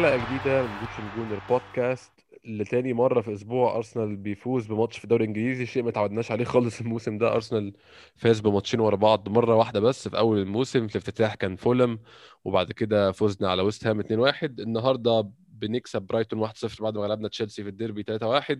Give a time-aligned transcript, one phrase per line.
[0.00, 2.12] حلقة جديدة من بوتش جونر بودكاست
[2.44, 3.76] لتاني مرة في أسبوع.
[3.76, 5.66] أرسنال بيفوز بماتش في الدوري الإنجليزي.
[5.66, 6.80] شيء ما تعودناش عليه خالص.
[6.80, 7.72] الموسم ده أرسنال
[8.16, 11.98] فاز بماتشين ورا بعض مرة واحدة بس في أول الموسم في الافتتاح كان فولهام
[12.44, 14.06] وبعد كده فزنا على ويست هام 2-1
[14.42, 18.58] النهاردة بنكسب برايتون 1-0 بعد ما غلبنا تشيلسي في الديربي 3-1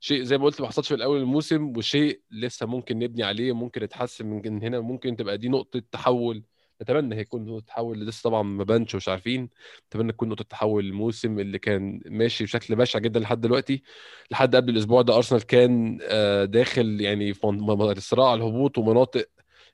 [0.00, 3.82] شيء زي ما قلت ما حصلش في الأول الموسم وشيء لسه ممكن نبني عليه ممكن
[3.82, 6.44] يتحسن من هنا ممكن تبقى دي نقطة تحول
[6.82, 9.48] نتمنى هيكون نقطة تحول لسه طبعا ما بانش ومش عارفين.
[9.86, 13.82] نتمنى تكون نقطة تحول الموسم اللي كان ماشي بشكل بشع جدا لحد دلوقتي.
[14.30, 19.26] لحد قبل الأسبوع ده أرسنال كان آه، داخل يعني في صراع الهبوط ومناطق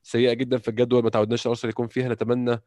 [0.03, 2.09] سيئة جدا في الجدول ما تعودناش أرسنال يكون فيها.
[2.09, 2.61] نتمنى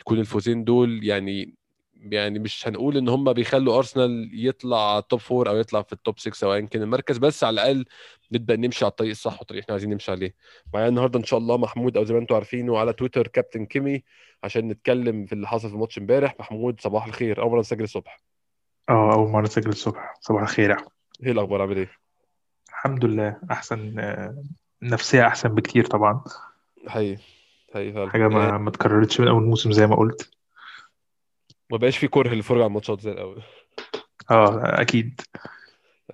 [0.00, 1.54] يكون الفوزين دول يعني
[1.96, 6.18] يعني مش هنقول إن هم بيخلوا أرسنال يطلع top four أو يطلع في ال top
[6.18, 6.82] 6 سواء كان.
[6.82, 7.84] المركز بس على الأقل
[8.32, 10.34] نبدأ نمشي على الطريق الصح والطريق إحنا عايزين نمشي عليه.
[10.74, 14.02] معايا النهارده إن شاء الله محمود أو زي ما أنتم عارفين وعلى تويتر كابتن كيمي
[14.44, 16.34] عشان نتكلم في اللي حصل في الماتش امبارح.
[16.40, 17.42] محمود صباح الخير.
[17.42, 18.20] أول مرة نسجل الصبح.
[18.88, 20.14] آه أول مرة نسجل الصبح.
[20.20, 20.76] صباح الخير يا
[21.26, 21.90] إيه الأخبار؟ عامل إيه؟
[22.68, 23.36] الحمد لله.
[23.50, 24.42] أحسن آه،
[24.82, 26.24] نفسية أحسن بكتير طبعا.
[26.86, 27.22] حقيقي
[27.74, 28.10] حقيقي فعلا.
[28.10, 30.30] حاجة ما يعني ما اتكررتش من أول موسم زي ما قلت.
[31.70, 33.42] ما بقاش في كره للفرجه على الماتشات زي الأول.
[34.30, 35.20] آه أكيد.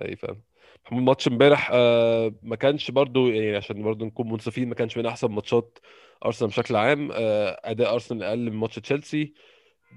[0.01, 0.41] أي فاهم.
[0.85, 5.05] محمود ماتش امبارح آه ما كانش برضو يعني عشان برضو نكون منصفين ما كانش من
[5.05, 5.79] أحسن ماتشات
[6.25, 9.33] أرسنال بشكل عام آه أداء أرسنال أقل من ماتش تشيلسي.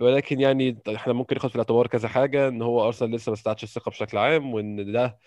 [0.00, 3.64] ولكن يعني إحنا ممكن ناخد في الاعتبار كذا حاجة إن هو أرسنال لسه ما استعادش
[3.64, 5.18] الثقة بشكل عام وإن ده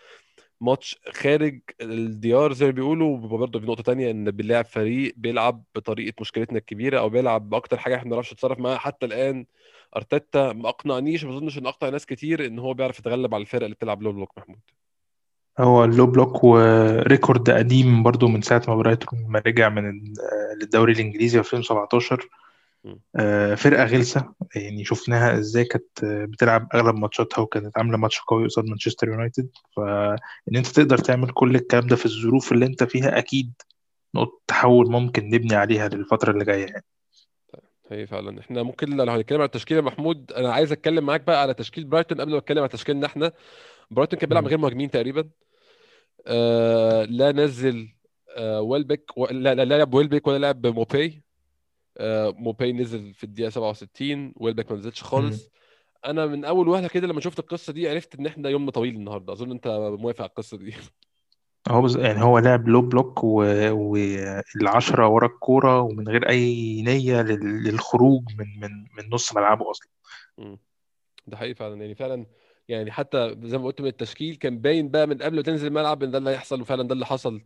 [0.61, 6.13] ماتش خارج الديار زي ما بيقولوا برضه في نقطة تانية إن بنلاعب فريق بيلعب بطريقة
[6.21, 8.77] مشكلتنا الكبيرة أو بيلعب بأكتر حاجة إحنا ما بنعرفش نتصرف معاها.
[8.77, 9.45] حتى الآن
[9.95, 13.63] أرتيتا ما أقنعنيش ما أظنش إن أقنع ناس كتير إن هو بيعرف يتغلب على الفرق
[13.63, 14.59] اللي بتلعب low block محمود.
[15.59, 19.89] هو ال low block و record قديم برضو من ساعة ما برايتون ما رجع من
[19.89, 20.13] ال-
[20.61, 22.29] للدوري الإنجليزي 2017
[23.15, 24.33] آه، فرقة غلسة.
[24.55, 29.49] يعني شفناها إزاي كانت آه، بتلعب أغلب ماتشاتها وكانت عاملة ماتش قوي قصاد مانشستر يونايتد.
[29.75, 33.53] فإن أنت تقدر تعمل كل الكلام ده في الظروف اللي أنت فيها أكيد
[34.15, 36.83] نقطة تحول ممكن نبني عليها للفترة اللي جاية يعني.
[37.91, 38.39] هي فعلا.
[38.39, 41.83] إحنا ممكن لو هنتكلم على التشكيلة يا محمود أنا عايز أتكلم معاك بقى على تشكيل
[41.85, 43.31] برايتون قبل ما اتكلم على تشكيلنا إحنا.
[43.91, 44.47] برايتون كان بيلعب.
[44.47, 45.29] غير مهاجمين تقريبا.
[46.27, 47.89] آه لا نزل
[48.37, 49.25] آه ويلبك و...
[49.25, 51.07] لا لا لا لعب ويلبك ولا لعب موباي.
[51.07, 51.26] آه
[52.37, 55.03] موباي نزل في الدقيقة 67 ويلبك ما نزلش.
[55.03, 55.49] خالص.
[56.05, 59.33] أنا من أول وهله كده لما شفت القصة دي عرفت إن إحنا يومنا طويل النهارده.
[59.33, 59.67] أظن أنت
[59.99, 60.73] موافق على القصة دي.
[61.69, 61.97] هو بز...
[61.97, 63.43] يعني هو لعب low block و...
[63.71, 67.63] والعشرة ورا الكورة ومن غير أي نية لل...
[67.63, 69.87] للخروج من من من نص ملعبه أصلا.
[70.37, 70.57] مم.
[71.27, 71.81] ده حقيقي فعلا.
[71.81, 72.25] يعني فعلا
[72.67, 76.03] يعني حتى زي ما قلت من التشكيل كان باين بقى من قبل ما تنزل الملعب
[76.03, 77.41] إن ده اللي هيحصل وفعلا ده اللي حصل.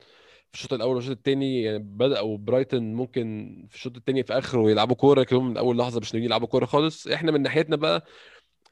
[0.51, 4.95] في الشوط الأول والشوط الثاني يعني بدأوا برايتون ممكن في الشوط الثاني في آخره يلعبوا
[4.95, 7.07] كورة كانوا من أول لحظة مش ناويين يلعبوا كورة خالص.
[7.07, 8.05] إحنا من ناحيتنا بقى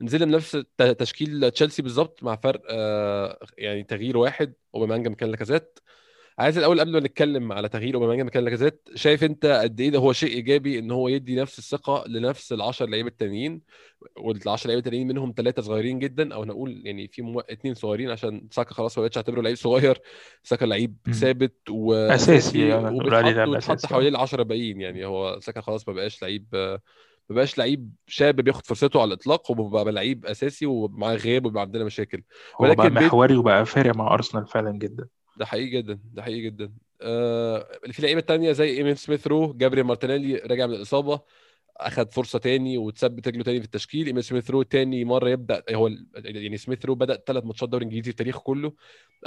[0.02, 0.58] نزلنا بنفس
[1.00, 5.80] تشكيل تشيلسي بالظبط مع فرق آه، يعني تغيير واحد أوباميانج مكان لاكازيت.
[6.40, 10.00] عايز الأول قبل ما نتكلم على تغيير اوباميانج مكان لاكازيت شايف أنت قد إيه ده
[10.00, 13.62] هو شيء إيجابي إن هو يدي نفس الثقة لنفس ال10 لعيبة التانيين؟
[14.20, 17.40] وال10 لعيبة التانيين منهم ثلاثة صغيرين جدا أو نقول يعني في مو...
[17.40, 20.02] اثنين صغيرين عشان ساكا خلاص ما بقتش أعتبره لعيب صغير.
[20.44, 20.96] ساكا لعيب.
[21.12, 24.26] ثابت نقول عليه وبيتحط حواليه أه.
[24.26, 29.02] ال10 باقيين يعني هو ساكا خلاص ما بقاش لعيب ما بقاش لعيب شاب بياخد فرصته
[29.02, 32.24] على الإطلاق وبقى لعيب أساسي ومعاه غياب وبيبقى عندنا مشاكل.
[32.62, 35.08] هو بقى ولكن محوري وبقى فارق مع أرسنال فعلا جدا.
[35.40, 36.74] ده حقيقي جدا ده حقيقي جدا.
[37.02, 41.22] آه في لعيبة تانية زي ايميل سميث رو جابريل مارتينيلي راجع من الإصابة.
[41.80, 45.88] اخذ فرصة تاني وتثبت رجله تاني في التشكيل ايميل سميث رو تاني مرة يبدأ هو
[45.88, 48.74] ال- يعني سميث رو بدأ ثلاث ماتشات دوري إنجليزي في تاريخه كله.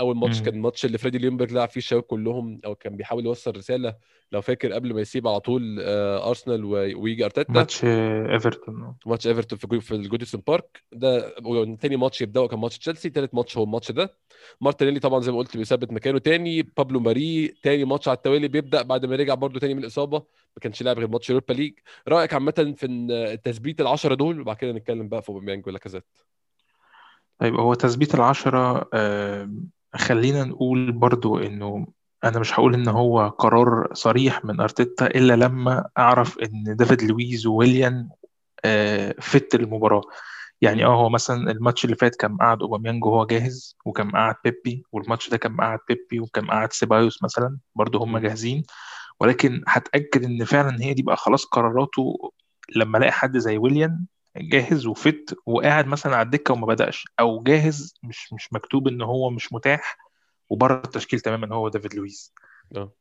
[0.01, 0.43] أول ماتش.
[0.43, 3.95] كان الماتش اللي فريدي ليونبرج لعب فيه الشباب كلهم أو كان بيحاول يوصل رسالة
[4.33, 7.53] لو فاكر قبل ما يسيب على طول آه أرسنال ويجي أرتيتا.
[7.53, 10.83] ماتش آه، إيفرتون ماتش إيفرتون في في الجوديسون بارك.
[10.93, 11.35] ده
[11.81, 14.17] تاني ماتش يبداوا كان ماتش تشيلسي تالت ماتش هو الماتش ده.
[14.61, 16.63] مارتينيلي طبعا زي ما قلت بيثبت مكانه تاني.
[16.63, 20.23] بابلو ماري تاني ماتش على التوالي بيبدأ بعد ما رجع برده تاني من الإصابة.
[20.57, 21.75] ما كانش لاعب غير ماتش يوروبا ليج.
[22.09, 26.07] رأيك عامة في تثبيت العشرة دول؟ وبعد كده نتكلم بقى في أوباميانج ولاكازيت
[27.39, 29.51] طيب هو تثبيت العشرة آه،
[29.95, 31.87] خلينا نقول برضو إنه
[32.25, 37.47] أنا مش هقول إن هو قرار صريح من أرتيتا إلا لما أعرف إن دافيد لويز
[37.47, 38.09] وويليان
[38.65, 40.03] آه، فت المباراة.
[40.61, 44.85] يعني آه هو مثلا الماتش اللي فات كان قاعد أوباميانج وهو جاهز وكان قاعد بيبي
[44.93, 48.19] والماتش ده كان قاعد بيبي وكان قاعد سيبايوس مثلا برضه هم.
[48.19, 48.63] جاهزين.
[49.23, 52.33] ولكن هتأكد إن فعلا هي دي بقى خلاص قراراته
[52.77, 57.95] لما ألاقي حد زي ويليان جاهز وفت وقاعد مثلا على الدكة وما بدأش أو جاهز
[58.03, 59.97] مش مش مكتوب إن هو مش متاح
[60.51, 62.33] وبره التشكيل تماما هو دافيد لويس.
[62.77, 62.93] آه.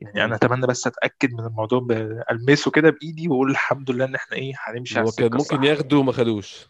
[0.00, 0.34] يعني أنا.
[0.34, 4.98] أتمنى بس أتأكد من الموضوع بالمسه كده بإيدي وأقول الحمد لله إن إحنا إيه هنمشي
[4.98, 6.66] على هو كان ممكن ياخدوا وما خدوش.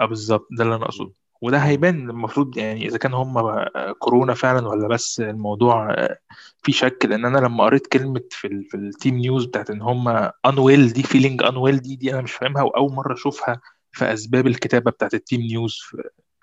[0.00, 0.48] آه بالظبط.
[0.50, 0.84] ده اللي أنا.
[0.84, 1.12] أقصده.
[1.40, 1.58] وده.
[1.58, 3.64] هيبان المفروض يعني إذا كان هم
[3.98, 6.18] كورونا فعلا ولا بس الموضوع آه،
[6.62, 6.98] في شك.
[7.04, 10.92] لأن أنا لما قريت كلمة في ال في ال team news بتاعت إن هم unwell
[10.92, 13.60] دي feeling unwell دي دي أنا مش فاهمها وأول مرة أشوفها
[13.92, 16.02] في أسباب الكتابة بتاعت ال team news في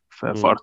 [0.10, 0.56] في,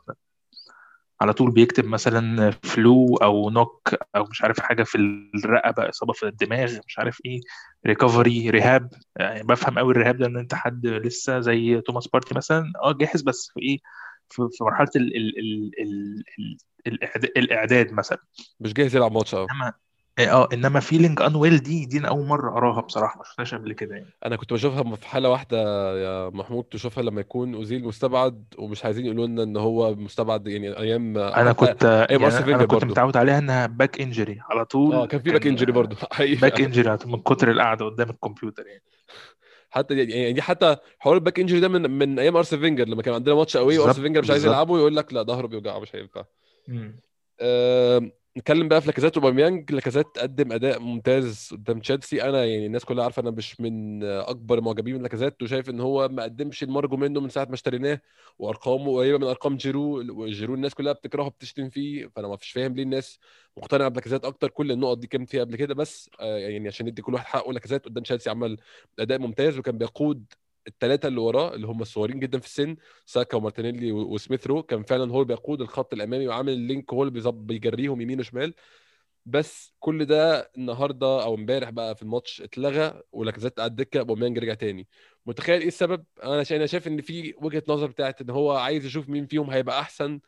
[1.23, 4.99] على طول بيكتب مثلا flu أو knock أو مش عارف حاجة في
[5.35, 7.41] الرقبة إصابة في الدماغ مش عارف إيه
[7.87, 12.35] recovery rehab يعني بفهم قوي ال rehab ده إن أنت حد لسه زي توماس بارتي
[12.35, 13.79] مثلا آه جاهز بس في إيه
[14.33, 16.57] في, مرحلة ال ال ال ال ال
[16.87, 18.19] الإعداد, الإعداد مثلا.
[18.61, 19.73] مش جاهز يلعب ماتش آه إنما
[20.19, 23.95] آه إنما feeling unwell دي دي أنا أول مرة اراها بصراحة ما شفتهاش قبل كده
[23.95, 24.11] يعني.
[24.27, 25.59] أنا كنت بشوفها في حالة واحدة
[25.99, 30.79] يا محمود تشوفها لما يكون أوزيل مستبعد ومش عايزين يقولوا لنا إن هو مستبعد يعني
[30.79, 32.87] أيام أنا كنت أيام يعني أنا كنت برضو.
[32.87, 35.97] متعود عليها إنها باك انجري على آه طول كان في back injury برضو.
[36.13, 38.83] حقيقي back injury من كتر القعدة قدام الكمبيوتر يعني.
[39.73, 42.89] حتى يعني يعني دي حتى حوار ال back injury ده من من أيام ارسنال فينجر
[42.89, 45.79] لما كان عندنا ماتش قوي بالظبط فينجر مش عايز يلعبه يقول لك لا ظهره بيوجعه
[45.79, 46.25] مش هينفع.
[48.37, 52.23] نتكلم بقى في لاكازيت وأوباميانج لاكازيت قدم أداء ممتاز قدام تشيلسي.
[52.23, 56.09] أنا يعني الناس كلها عارفة أنا مش من أكبر معجبين من لاكازيت وشايف إن هو
[56.09, 58.01] ما قدمش المرجو منه من ساعة ما اشتريناه
[58.39, 62.75] وأرقامه قريبة من أرقام جيرو وجيرو الناس كلها بتكرهه بتشتم فيه فأنا ما فيش فاهم
[62.75, 63.19] ليه الناس
[63.57, 64.49] مقتنعة بلاكازيت أكتر.
[64.51, 67.53] كل النقط دي كانت فيها قبل كده بس آه يعني عشان ندي كل واحد حقه
[67.53, 68.57] لاكازيت قدام تشيلسي عمل
[68.99, 70.25] أداء ممتاز وكان بيقود
[70.69, 72.77] الثلاثه اللي وراه اللي هم الصغيرين جدا في السن
[73.07, 76.93] ساكا ومارتينيلي و- وسميث رو كان فعلا هو اللي بيقود الخط الأمامي وعامل ال link
[76.93, 78.55] هو اللي بيجريهم يمين وشمال.
[79.27, 84.55] بس كل ده النهارده أو امبارح بقى في الماتش اتلغى ولاكازيت على الدكه أوباميانج رجع
[84.55, 84.89] تاني.
[85.27, 89.09] متخيل إيه السبب؟ أنا أنا شايف إن في وجهة نظر بتاعت إن هو عايز يشوف
[89.09, 90.21] مين فيهم هيبقى أحسن.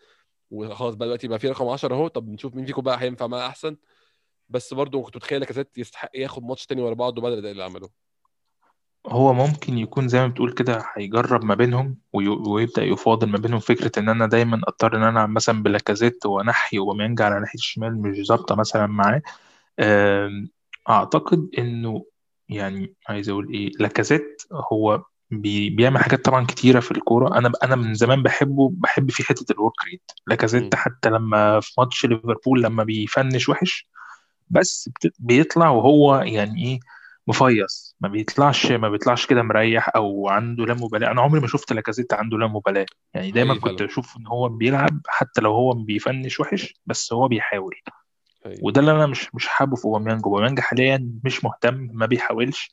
[0.51, 3.47] وخلاص بقى دلوقتي بقى في رقم 10 أهو طب نشوف مين فيكم بقى هينفع معاه
[3.49, 3.77] أحسن.
[4.49, 8.04] بس برضه كنت متخيل لاكازيت يستحق ياخد ماتش تاني ورا بعض بعد الإداء اللي عمله.
[9.07, 13.61] هو ممكن يكون زي ما بتقول كده هيجرب ما بينهم وي- ويبدأ يفاضل ما بينهم.
[13.61, 18.03] فكرة إن أنا دايما أضطر إن أنا ألعب مثلا بلاكازيت وأنحي أوباميانج على ناحية الشمال
[18.03, 19.23] مش ظابطة مثلا معاه.
[20.91, 22.05] أعتقد إنه
[22.49, 24.43] يعني عايز أقول إيه لاكازيت
[24.73, 27.39] هو بي بيعمل حاجات طبعا كتيرة في الكورة.
[27.39, 30.25] أنا أنا من زمان بحبه بحب في حتة ال work rate مم.
[30.27, 33.89] لاكازيت حتى لما في ماتش ليفربول لما بيفنش وحش
[34.51, 36.81] بس بت- بيطلع وهو يعني إيه
[37.27, 37.94] مفيص.
[38.05, 41.11] ما بيطلعش ما بيطلعش كده مريح أو عنده لا مبالاة.
[41.11, 42.87] أنا عمري ما شفت لاكازيت عنده لا مبالاة.
[43.15, 47.75] يعني دايما كنت أشوف إن هو بيلعب حتى لو هو بيفنش وحش بس هو بيحاول.
[48.63, 50.23] وده اللي أنا مش مش حابه في أوباميانج.
[50.25, 52.71] أوباميانج حاليا مش مهتم ما بيحاولش.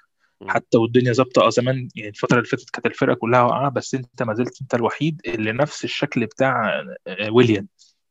[0.48, 1.42] حتى والدنيا ظابطة.
[1.46, 4.76] آه زمان يعني الفترة اللي فاتت كانت الفرقة كلها واقعة بس أنت ما زلت أنت
[4.76, 7.68] الوحيد اللي نفس الشكل بتاع آه، ويليام.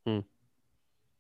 [0.07, 0.25] مم.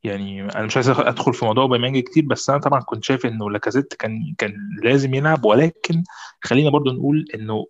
[0.05, 3.50] يعني أنا مش عايز أدخل في موضوع اوباميانج كتير بس أنا طبعا كنت شايف إنه
[3.50, 6.05] لاكازيت كان كان لازم يلعب ولكن
[6.41, 7.67] خلينا برضو نقول إنه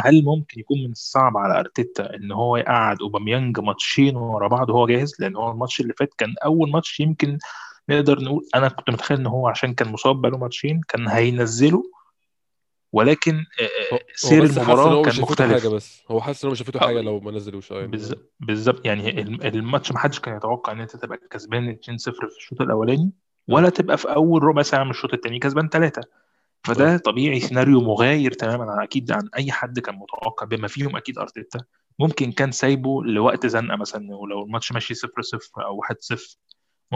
[0.00, 4.86] هل ممكن يكون من الصعب على أرتيتا إن هو يقعد أوباميانج ماتشين ورا بعض وهو
[4.86, 7.38] جاهز؟ لأن هو الماتش اللي فات كان أول ماتش يمكن
[7.88, 11.82] نقدر نقول أنا كنت متخيل إن هو عشان كان مصاب بقاله ماتشين كان هينزله
[12.94, 15.66] ولكن آه، آه، سير مش كان مختلف.
[15.66, 16.02] بس.
[16.10, 17.72] هو حاسس إن هو مش شافته آه، حاجة لو ما نزلوش.
[17.72, 18.86] بالز- بالظبط.
[18.86, 23.12] يعني الم- الماتش ما حدش كان يتوقع إن أنت تبقى كسبان 2-0 في الشوط الأولاني
[23.48, 26.02] ولا تبقى في أول ربع ساعة من الشوط الثاني كسبان ثلاثة
[26.64, 31.18] فده طبيعي سيناريو مغاير تماما عن أكيد عن أي حد كان متوقع بما فيهم أكيد
[31.18, 31.58] أرتيتا.
[31.98, 34.98] ممكن كان سايبه لوقت زنقة مثلا ولو الماتش ماشي 0-0
[35.58, 36.36] أو 1-0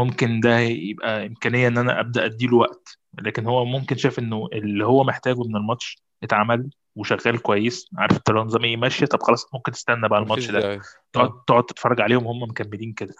[0.04, 2.98] ممكن ده يبقى إمكانية إن أنا أبدأ أديله وقت.
[3.18, 8.30] لكن هو ممكن شايف إنه اللي هو محتاجه من الماتش اتعمل وشغال كويس عارف أنت
[8.30, 10.80] لو نظام إيه ماشيه طب خلاص ممكن تستنى بقى الماتش ده.
[11.12, 11.44] تقعد آه.
[11.46, 13.14] تقعد تتفرج عليهم هم مكملين كده.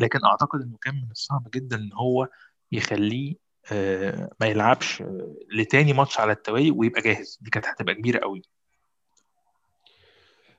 [0.00, 2.28] لكن أعتقد إنه كان من الصعب جدا إن هو
[2.72, 3.34] يخليه
[3.72, 7.38] آه، ما يلعبش آه، لتاني ماتش على التوالي ويبقى جاهز.
[7.40, 8.42] دي كانت هتبقى كبيرة قوي.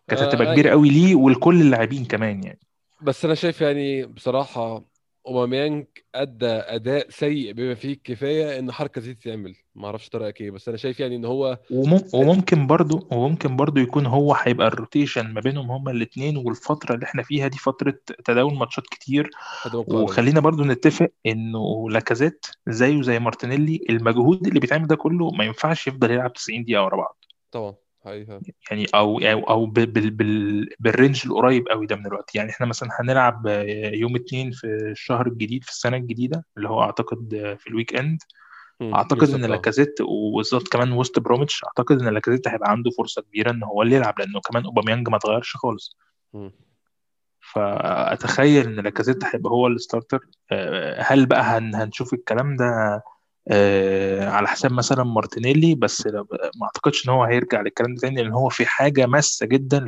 [0.07, 2.59] كانت هتبقى آه، كبيرة قوي ليه ولكل اللاعبين كمان يعني.
[3.01, 4.83] بس أنا شايف يعني بصراحة
[5.27, 5.85] أوباميانج
[6.15, 9.55] أدى أداء سيء بما فيه الكفاية إن حركة زي تتعمل.
[9.75, 13.79] ما أعرفش طريقك إيه بس أنا شايف يعني إن هو ومم- وممكن برضو وممكن برضو
[13.79, 17.93] يكون هو هيبقى ال rotation ما بينهم هما الاثنين والفترة اللي إحنا فيها دي فترة
[18.25, 19.29] تداول ماتشات كتير.
[20.03, 25.87] وخلينا برضو نتفق إنه لاكازيت زيه زي مارتينيلي المجهود اللي بيتعمل ده كله ما ينفعش
[25.87, 27.25] يفضل يلعب 90 دقيقة ورا بعض.
[27.51, 27.75] طبعا.
[28.05, 32.35] حقيقة يعني أو أو, أو بال بال بال بال range القريب قوي ده من الوقت.
[32.35, 33.47] يعني إحنا مثلا هنلعب
[33.93, 38.19] يوم اتنين في الشهر الجديد في السنة الجديدة اللي هو أعتقد في ال weekend
[38.81, 39.47] أعتقد إن أه.
[39.47, 43.95] لاكازيت وبالظبط كمان ويست بروميتش أعتقد إن لاكازيت هيبقى عنده فرصة كبيرة إن هو اللي
[43.95, 45.97] يلعب لأنه كمان أوباميانج ما اتغيرش خالص.
[47.53, 50.19] فأتخيل إن لاكازيت هيبقى هو ال starter
[50.51, 53.01] آه، هل بقى هن هنشوف الكلام ده
[53.51, 58.33] آه، على حساب مثلا مارتينيلي بس ما أعتقدش إن هو هيرجع للكلام ده تاني لأن
[58.33, 59.85] هو في حاجة ماسة جدا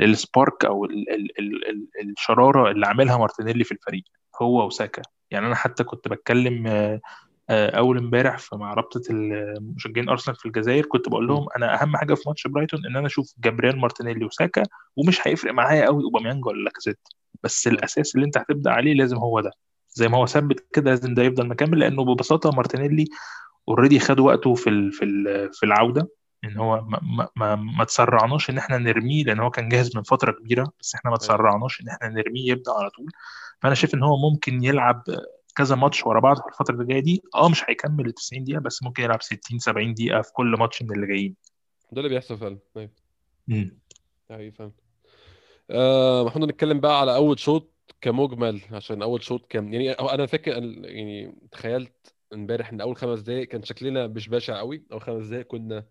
[0.00, 4.04] لل spark أو ال ال ال ال الشرارة اللي عاملها مارتينيلي في الفريق
[4.42, 7.00] هو وساكا يعني أنا حتى كنت بتكلم آه،
[7.50, 11.26] آه، أول امبارح مع رابطة المشجعين أرسنال في الجزائر كنت بقول.
[11.26, 14.62] لهم أنا أهم حاجة في ماتش برايتون إن أنا أشوف جابرييل مارتينيلي وساكا
[14.96, 16.98] ومش هيفرق معايا قوي أوباميانج ولا لاكازيت
[17.42, 17.66] بس.
[17.66, 19.50] الأساس اللي أنت هتبدأ عليه لازم هو ده
[19.92, 23.04] زي ما هو ثبت كده لازم ده يفضل مكمل لأنه ببساطة مارتينيلي
[23.68, 26.08] already خد وقته في ال- في ال- في العودة
[26.44, 30.32] إن هو ما, ما, ما, تسرعناش إن إحنا نرميه لأن هو كان جاهز من فترة
[30.32, 31.18] كبيرة بس إحنا ما أيوه.
[31.26, 33.06] تسرعناش إن إحنا نرميه يبدأ على طول.
[33.62, 35.02] فأنا شايف إن هو ممكن يلعب
[35.56, 37.22] كذا ماتش ورا بعض في الفترة اللي جاية دي.
[37.34, 40.82] آه مش هيكمل ال 90 دقيقة بس ممكن يلعب 60 70 دقيقة في كل ماتش
[40.82, 41.36] من اللي جايين.
[41.92, 42.58] ده اللي بيحصل فعلا.
[42.76, 42.90] أيوه.
[43.50, 43.78] امم
[44.30, 44.72] حقيقي فعلا.
[45.70, 47.70] آه محمود نتكلم بقى على أول شوط.
[48.00, 50.52] كمجمل عشان أول شوط كان يعني أنا فاكر
[50.84, 55.46] يعني تخيلت إمبارح إن أول خمس دقايق كان شكلنا مش بشع قوي أول خمس دقايق
[55.46, 55.86] كنا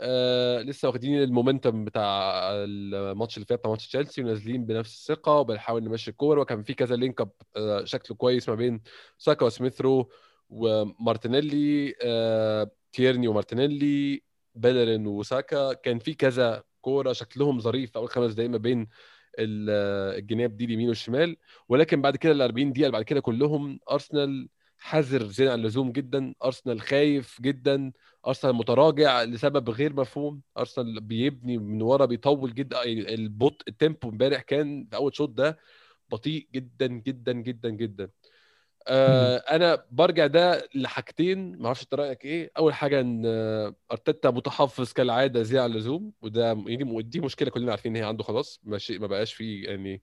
[0.00, 5.32] آه لسه واخدين ال momentum بتاع الماتش اللي فات بتاع ماتش تشيلسي ونازلين بنفس الثقة
[5.32, 8.82] وبنحاول نمشي الكوره وكان في كذا link up آه شكله كويس ما بين
[9.18, 10.10] ساكا وسميثرو
[10.48, 14.22] ومارتينيلي آه تيرني ومارتينيلي
[14.54, 18.88] بيلرين وساكا كان في كذا كورة شكلهم ظريف أول خمس دقايق ما بين
[19.38, 21.36] الجناب دي اليمين والشمال
[21.68, 24.48] ولكن بعد كده ال 40 دقيقة اللي بعد كده كلهم أرسنال
[24.78, 27.92] حذر زيادة عن اللزوم جدا أرسنال خايف جدا
[28.26, 34.42] أرسنال متراجع لسبب غير مفهوم أرسنال بيبني من ورا بيطول جدا البطء ال tempo امبارح
[34.42, 35.58] كان في أول شوط ده
[36.08, 38.10] بطيء جدا جدا جدا جدا.
[38.88, 44.30] آه أنا برجع ده لحاجتين ما أعرفش أنت رأيك إيه؟ أول حاجة إن آه، أرتيتا
[44.30, 48.60] متحفظ كالعادة زيادة عن اللزوم وده يعني دي مشكلة كلنا عارفين إن هي عنده خلاص
[48.64, 50.02] ماشي ما بقاش فيه يعني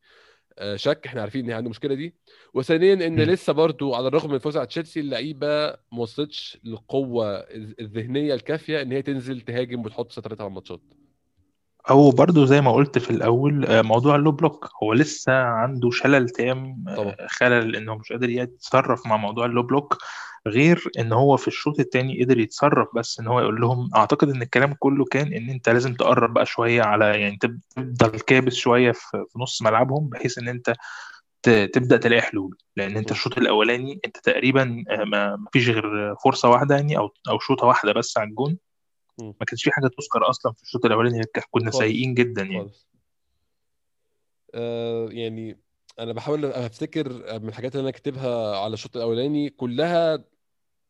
[0.58, 2.16] آه، شك إحنا عارفين إن هي عنده المشكلة دي.
[2.54, 3.22] وثانيا إن مم.
[3.22, 7.40] لسه برضو على الرغم من الفوز على تشيلسي اللعيبة ما وصلتش للقوة
[7.80, 10.82] الذهنية الكافية إن هي تنزل تهاجم وتحط سيطرتها على الماتشات.
[11.90, 15.90] أو برضو زي ما قلت في الأول آه، موضوع ال low block هو لسه عنده
[15.92, 19.98] شلل تام آه، طبعا خلل إنه مش قادر يتصرف مع موضوع ال low block
[20.48, 24.42] غير إن هو في الشوط الثاني قدر يتصرف بس إن هو يقول لهم أعتقد إن
[24.42, 27.38] الكلام كله كان إن أنت لازم تقرب بقى شوية على يعني
[27.76, 30.76] تفضل كابس شوية في في نص ملعبهم بحيث إن أنت
[31.44, 33.12] ت- تبدأ تلاقي حلول لأن أنت.
[33.12, 37.68] الشوط الأولاني أنت تقريبا آه، ما ما فيش غير فرصة واحدة يعني أو أو شوطة
[37.68, 38.58] واحدة بس على الجون.
[39.20, 41.78] ما كانش في حاجة تذكر أصلا في الشوط الأولاني كنا خالص.
[41.78, 42.60] سيئين جدا يعني.
[42.60, 42.88] خالص.
[44.54, 45.60] آه يعني
[46.00, 47.10] أنا بحاول أفتكر
[47.40, 50.24] من الحاجات اللي أنا كاتبها على الشوط الأولاني كلها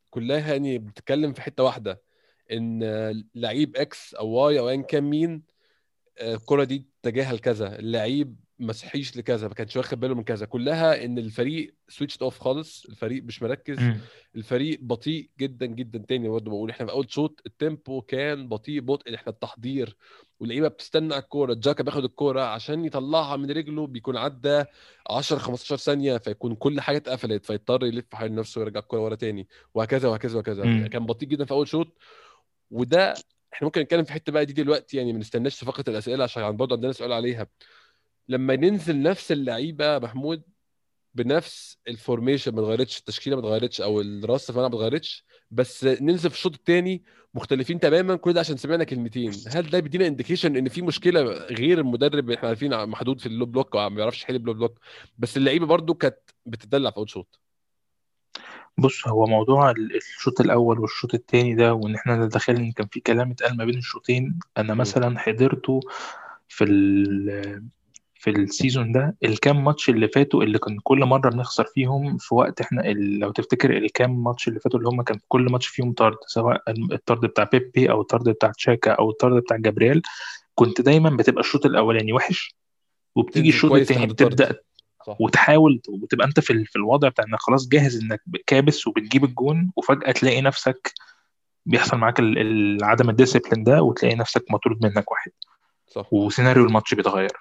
[0.09, 2.01] كلها يعني بتتكلم في حتة واحدة
[2.51, 2.83] إن
[3.36, 5.43] لعيب X أو Y أو ايا كان مين
[6.21, 7.79] الكرة دي تجاهل كذا.
[7.79, 10.46] اللعيب ما صحيش لكذا ما كانش واخد باله من كذا.
[10.46, 13.78] كلها إن الفريق switch off خالص الفريق مش مركز.
[14.36, 16.70] الفريق بطيء جدا جدا تاني برضه بقول.
[16.70, 19.96] إحنا في أول شوط التيمبو كان بطيء بطء إحنا التحضير.
[20.39, 24.63] واللعيبة بتستنى على الكورة جاكا بياخد الكورة عشان يطلعها من رجله بيكون عدى
[25.10, 29.48] 10 15 ثانية فيكون كل حاجة اتقفلت فيضطر يلف حوالين نفسه ويرجع الكورة ورا تاني.
[29.74, 30.63] وهكذا وهكذا وهكذا.
[30.63, 30.88] مم.
[30.88, 31.98] كان بطيء جدا في أول شوط
[32.72, 33.13] وده
[33.54, 36.75] إحنا ممكن نتكلم في حتة بقى دي دلوقتي يعني ما نستناش فقره الأسئلة عشان برضه
[36.75, 37.48] عندنا سؤال عليها.
[38.29, 40.41] لما ننزل نفس اللعيبة محمود
[41.15, 45.83] بنفس ال formation ما اتغيرتش التشكيلة ما اتغيرتش أو الراس في الملعب ما اتغيرتش بس
[45.83, 49.31] ننزل في الشوط الثاني مختلفين تماما كل ده عشان سمعنا كلمتين.
[49.48, 53.46] هل ده بيدينا indication إن في مشكلة غير المدرب إحنا عارفين محدود في ال low
[53.46, 54.79] block ما بيعرفش يحل ال low block؟
[55.17, 57.39] بس اللعيبة برضو كانت بتدلع في أول شوط.
[58.77, 63.31] بص هو موضوع ال- الشوط الأول والشوط الثاني ده وإن إحنا ان كان في كلام
[63.31, 64.74] اتقال ما بين الشوطين أنا.
[64.74, 65.79] مثلا حضرته
[66.48, 67.69] في ال
[68.22, 72.36] في ال season ده الكام ماتش اللي فاتوا اللي كان كل مرة بنخسر فيهم في
[72.36, 75.94] وقت إحنا ال- لو تفتكر الكام ماتش اللي فاتوا اللي هم كان كل ماتش فيهم
[75.94, 80.02] طرد سواء الطرد بتاع بيبي أو الطرد بتاع تشاكا أو الطرد بتاع جابرييل
[80.56, 82.56] كنت دايما بتبقى الشوط الأولاني وحش
[83.16, 84.56] وبتيجي الشوط الثاني بتبدأ
[85.08, 85.16] صح.
[85.22, 89.72] وتحاول وتبقى أنت في ال- في الوضع بتاع إنك خلاص جاهز إنك كابس وبتجيب الجون
[89.76, 90.94] وفجأة تلاقي نفسك
[91.66, 92.20] بيحصل معاك
[92.82, 95.32] عدم ال discipline ده وتلاقي نفسك مطرود منك واحد.
[95.88, 96.14] صح.
[96.14, 97.32] وسيناريو الماتش بيتغير.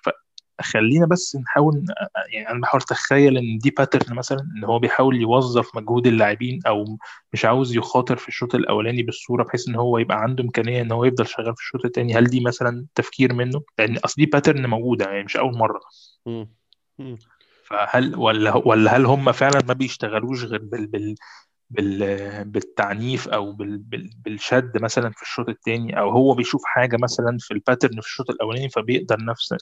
[0.59, 1.85] فخلينا بس نحاول
[2.33, 6.99] يعني أنا بحاول أتخيل إن دي pattern مثلا إن هو بيحاول يوظف مجهود اللاعبين أو
[7.33, 11.05] مش عاوز يخاطر في الشوط الأولاني بالصورة بحيث إن هو يبقى عنده إمكانية إن هو
[11.05, 15.07] يفضل شغال في الشوط الثاني هل دي مثلا تفكير منه؟ لأن أصل دي pattern موجودة
[15.07, 15.81] يعني مش أول مرة.
[17.65, 21.15] فهل ولا ولا هل هم فعلا ما بيشتغلوش غير بال بال
[21.71, 27.37] بال بالتعنيف أو بال بال بالشد مثلا في الشوط الثاني أو هو بيشوف حاجة مثلا
[27.41, 29.59] في الباترن في الشوط الأولاني فبيقدر نفس آه،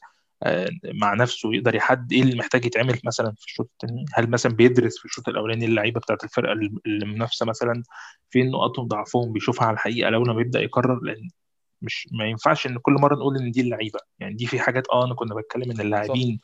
[1.03, 4.99] مع نفسه يقدر يحدد إيه اللي محتاج يتعمل مثلا في الشوط الثاني هل مثلا بيدرس
[4.99, 6.53] في الشوط الأولاني اللعيبة بتاعت الفرقة
[6.87, 7.83] المنافسة مثلا؟
[8.31, 11.29] فين نقاطهم ضعفهم؟ بيشوفها على الحقيقة لو لما يبدا يقرر؟ لأن
[11.83, 13.99] مش ما ينفعش إن كل مرة نقول إن دي اللعيبة.
[14.19, 16.41] يعني دي في حاجات آه أنا كنا بتكلم إن اللاعبين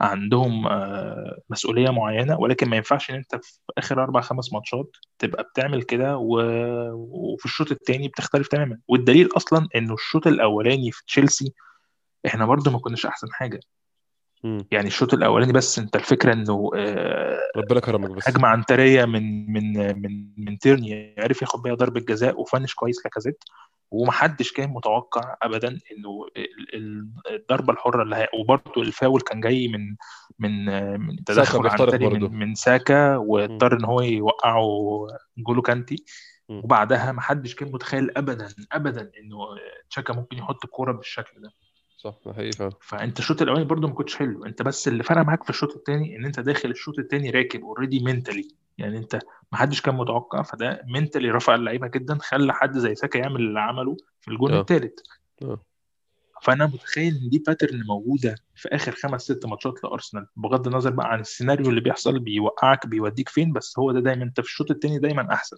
[0.00, 5.42] عندهم آه، مسؤولية معينة ولكن ما ينفعش إن أنت في آخر أربع خمس ماتشات تبقى
[5.42, 6.40] بتعمل كده و...
[6.92, 8.78] وفي الشوط الثاني بتختلف تماما.
[8.88, 11.52] والدليل أصلا إنه الشوط الأولاني في تشيلسي
[12.26, 13.60] إحنا برضو ما كناش احسن حاجة
[14.44, 14.66] مم.
[14.70, 19.72] يعني الشوط الأولاني بس انت الفكرة انه آه، ربنا كرمك بس هجمة عنترية من من
[20.02, 23.44] من من تيرني عرف ياخد بيها ضربة جزاء وفنش كويس لاكازيت
[23.90, 29.68] ومحدش كان متوقع ابدا إنه ال- ال- الضربة الحرة اللي هي وبرضه الفاول كان جاي
[29.68, 29.96] من
[30.38, 30.64] من
[31.00, 33.16] من تدخل عنتري برضه من من ساكا.
[33.16, 34.66] واضطر إن هو يوقعه
[35.38, 36.04] نجولو كانتي.
[36.48, 39.38] وبعدها محدش كان متخيل ابدا ابدا إنه
[39.90, 41.50] تشاكا ممكن يحط الكوره بالشكل ده
[42.06, 42.72] صح ده حقيقي فعلا.
[42.80, 44.44] فأنت الشوط الاولاني برضو ما كنتش حلو.
[44.44, 48.00] أنت بس اللي فرق معاك في الشوط الثاني إن أنت داخل الشوط الثاني راكب already
[48.00, 48.48] mentally
[48.78, 49.14] يعني أنت
[49.52, 53.60] ما حدش كان متوقع فده mentally رفع اللعيبة جدا خلى حد زي ساكا يعمل اللي
[53.60, 54.60] عمله في الجون آه.
[54.60, 54.98] الثالث
[55.42, 55.62] آه.
[56.42, 60.26] فأنا متخيل إن دي pattern موجودة في آخر خمس ست ماتشات لأرسنال.
[60.36, 64.40] بغض النظر بقى عن السيناريو اللي بيحصل بيوقعك بيوديك فين بس هو ده دايما أنت
[64.40, 65.56] في الشوط الثاني دايما أحسن.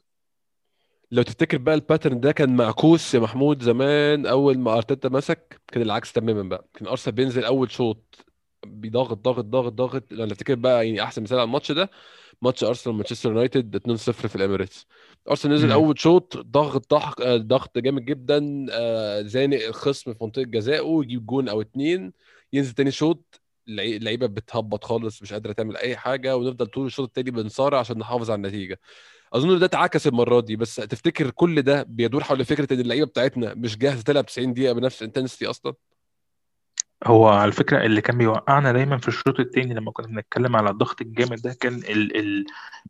[1.10, 5.60] لو تفتكر بقى ال pattern ده كان معكوس يا محمود زمان أول ما أرتيتا مسك
[5.72, 6.68] كان العكس تماما بقى.
[6.74, 8.26] كان أرسنال بينزل أول شوط
[8.66, 11.90] بيضغط ضغط ضغط ضغط لو نفتكر بقى يعني أحسن مثال على الماتش ده
[12.42, 14.86] ماتش أرسنال مانشستر يونايتد 2-0 في الإميريتس
[15.30, 20.42] أرسنال نزل أول شوط ضغط ضغط آه، ضغط جامد جدا آه، زانق الخصم في منطقة
[20.42, 22.12] جزائه يجيب جون أو اتنين
[22.52, 23.40] ينزل تاني شوط.
[23.68, 27.98] اللعي- اللعيبة بتهبط خالص مش قادرة تعمل أي حاجة ونفضل طول الشوط التاني بنصارع عشان
[27.98, 28.80] نحافظ على النتيجة.
[29.34, 33.54] أظن ده اتعكس المره دي بس تفتكر كل ده بيدور حول فكرة إن اللعيبة بتاعتنا
[33.54, 35.74] مش جاهزة تلعب 90 دقيقة بنفس ال intensity أصلا؟
[37.06, 41.00] هو على فكرة اللي كان بيوقعنا دايما في الشوط التاني لما كنا بنتكلم على الضغط
[41.00, 42.44] الجامد ده كان ال ال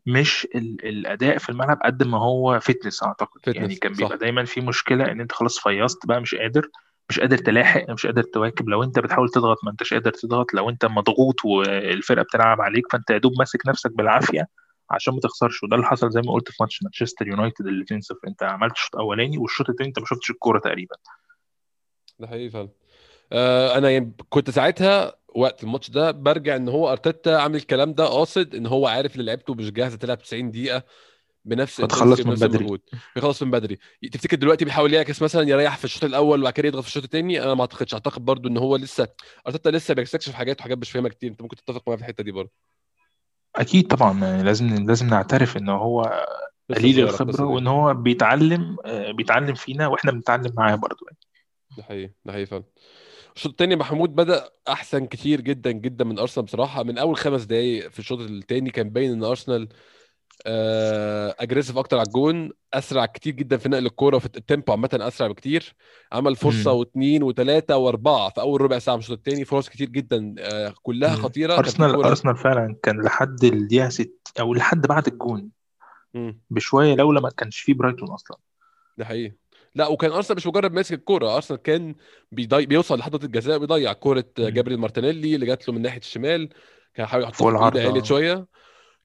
[0.05, 3.41] مش ال الأداء في الملعب قد ما هو fitness أعتقد.
[3.47, 4.15] يعني fitness كان بيبقى صح.
[4.15, 6.69] دايما في مشكلة إن أنت خلاص فيصت بقى مش قادر
[7.09, 8.69] مش قادر تلاحق مش قادر تواكب.
[8.69, 13.09] لو أنت بتحاول تضغط ما أنتش قادر تضغط لو أنت مضغوط والفرقة بتلعب عليك فأنت
[13.09, 14.47] يا دوب ماسك نفسك بالعافية.
[14.91, 15.63] عشان ما تخسرش.
[15.63, 18.95] وده اللي حصل زي ما قلت في ماتش مانشستر يونايتد اللي 2-0 أنت عملت شوط
[18.95, 20.95] أولاني والشوط التاني أنت ما شفتش الكورة تقريبا.
[22.19, 22.69] ده حقيقي فعلا.
[23.31, 28.05] آه أنا يعني كنت ساعتها وقت الماتش ده برجع إن هو أرتيتا عامل الكلام ده
[28.05, 30.83] قاصد إن هو عارف ان لعيبته مش جاهزه تلعب 90 دقيقة
[31.45, 32.57] بنفس الانتنسيتي من بدري.
[32.57, 32.81] المجهود
[33.15, 33.79] بيخلص من بدري.
[34.11, 37.43] تفتكر دلوقتي بيحاول يعكس مثلا يريح في الشوط الأول وبعد كده يضغط في الشوط الثاني
[37.43, 37.93] أنا ما أعتقدش.
[37.93, 39.07] أعتقد برضو إن هو لسه
[39.47, 41.31] أرتيتا لسه بيستكشف حاجات وحاجات مش فاهمها كتير.
[41.31, 42.51] أنت ممكن تتفق معايا في الحتة دي برضه
[43.55, 46.25] أكيد طبعا يعني لازم لازم نعترف إن هو
[46.69, 51.17] لسه قليل صغير الخبرة وإن هو بيتعلم آه، بيتعلم فينا وإحنا بنتعلم معاه برضو يعني.
[51.77, 52.63] ده حقيقي ده حقيقي فعلا.
[53.35, 56.83] الشوط الثاني محمود بدأ أحسن كتير جدا جدا من أرسنال بصراحة.
[56.83, 59.69] من أول خمس دقائق في الشوط الثاني كان باين إن أرسنال
[60.45, 65.27] aggressive أكتر على الجون أسرع كتير جدا في نقل الكورة وفي ال tempo عامة أسرع
[65.27, 65.75] بكتير.
[66.11, 70.35] عمل فرصة واثنين وثلاثه وأربعة في أول ربع ساعة من الشوط الثاني فرص كتير جدا
[70.39, 71.57] آه، كلها خطيرة.
[71.57, 75.49] أرسنال أرسنال فعلا كان لحد الدقيقة ست أو لحد بعد الجون.
[76.49, 78.37] بشوية لولا ما كانش فيه برايتون أصلا.
[78.97, 79.35] ده حقيقي.
[79.75, 81.35] لا وكان أرسنال مش مجرد ماسك الكورة.
[81.35, 81.95] أرسنال كان
[82.31, 82.65] بيضي...
[82.65, 86.49] بيوصل لحد الجزاء بيضيع كورة جابريل مارتينيلي اللي جات له من ناحية الشمال.
[86.93, 88.47] كان حاول يحطها في عليت العارضه شوية.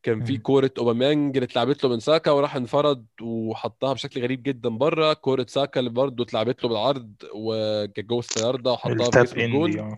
[0.05, 4.69] كان في كورة أوباميانج اللي اتلعبت له من ساكا وراح انفرد وحطها بشكل غريب جدا
[4.69, 9.23] بره كورة ساكا اللي برضه اتلعبت له بالعرض وجت جوه ال six yard وحطها في
[9.23, 9.97] جسم ان دي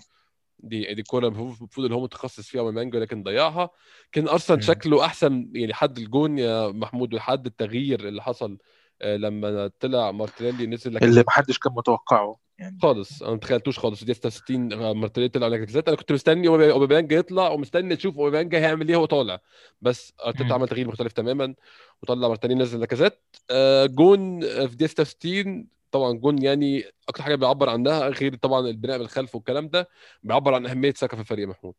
[0.58, 3.70] دي دي كورة المفروض اللي هو متخصص فيها أوباميانج لكن ضيعها.
[4.12, 8.58] كان أرسنال شكله أحسن يعني لحد الجون يا محمود ولحد التغيير اللي حصل
[9.02, 12.36] آه، لما طلع مارتينيلي نزل اللي محدش كان متوقعه.
[12.58, 12.78] يعني.
[12.82, 14.04] خالص أنا ما تخيلتوش خالص.
[14.04, 18.88] دي 66 آه، مارتينيلي طلع لاكازيت أنا كنت مستني أوباميانج يطلع ومستني أشوف أوباميانج هيعمل
[18.88, 19.40] إيه وهو طالع.
[19.82, 21.54] بس ارتيتا عمل تغيير مختلف تماما
[22.02, 23.18] وطلع مارتينيلي نزل لاكازيت
[23.50, 28.98] آه، جون في دي 66 طبعا جون يعني أكتر حاجة بيعبر عنها غير طبعا البناء
[28.98, 29.88] بالخلف والكلام ده
[30.22, 31.74] بيعبر عن أهمية ساكا في الفريق محمود.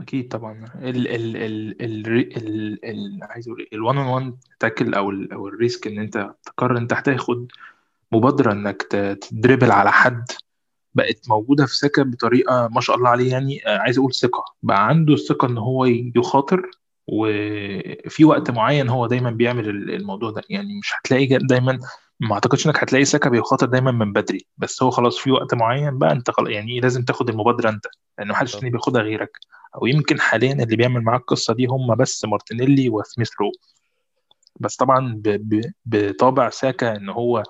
[0.00, 0.64] أكيد طبعا.
[0.74, 5.48] ال ال ال ال ال ال عايز أقول ال1 on 1 tackle أو ال أو
[5.48, 7.52] ال risk إن أنت تقرر أنت هتاخد
[8.14, 8.82] مبادرة إنك
[9.20, 10.24] تدربل على حد
[10.94, 14.44] بقت موجودة في ساكا بطريقة ما شاء الله عليه يعني آه، عايز أقول ثقة.
[14.62, 15.84] بقى عنده الثقة إن هو
[16.16, 16.70] يخاطر
[17.08, 20.42] وفي وقت معين هو دايما بيعمل ال- الموضوع ده.
[20.50, 21.78] يعني مش هتلاقي دايما
[22.20, 24.46] ما أعتقدش إنك هتلاقي ساكا بيخاطر دايما من بدري.
[24.58, 27.86] بس هو خلاص في وقت معين بقى أنت يعني لازم تاخد المبادرة أنت
[28.18, 29.38] لأن محدش تاني بياخدها غيرك.
[29.76, 33.50] أو يمكن حاليا اللي بيعمل معاك القصة دي هم بس مارتينيلي وسميث رو.
[34.60, 35.22] بس طبعا
[35.86, 37.42] بطابع ساكا إن هو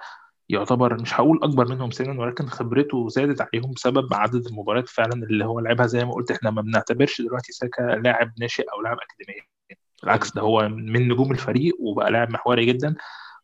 [0.49, 5.45] يعتبر مش هقول أكبر منهم سنا ولكن خبرته زادت عليهم بسبب عدد المباريات فعلا اللي
[5.45, 5.87] هو لعبها.
[5.87, 9.49] زي ما قلت إحنا ما بنعتبرش دلوقتي ساكا لاعب ناشئ أو لاعب اكاديميه
[10.03, 12.95] بالعكس ده هو من نجوم الفريق وبقى لاعب محوري جدا.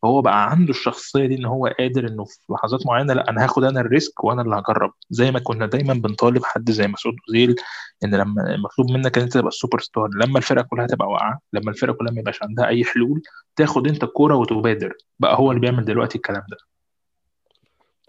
[0.03, 3.65] فهو بقى عنده الشخصية دي إن هو قادر إنه في لحظات معينة لأ أنا هاخد
[3.65, 4.93] أنا ال risk وأنا اللي هجرب.
[5.11, 7.57] زي ما كنا دايما بنطالب حد زي مسعود أوزيل
[8.05, 11.41] إن لما مطلوب منك إن أنت تبقى ال super star لما الفرقة كلها تبقى واقعة
[11.53, 13.23] لما الفرقة كلها ما يبقاش عندها أي حلول
[13.57, 14.95] تاخد أنت الكورة وتبادر.
[15.19, 16.57] بقى هو اللي بيعمل دلوقتي الكلام ده.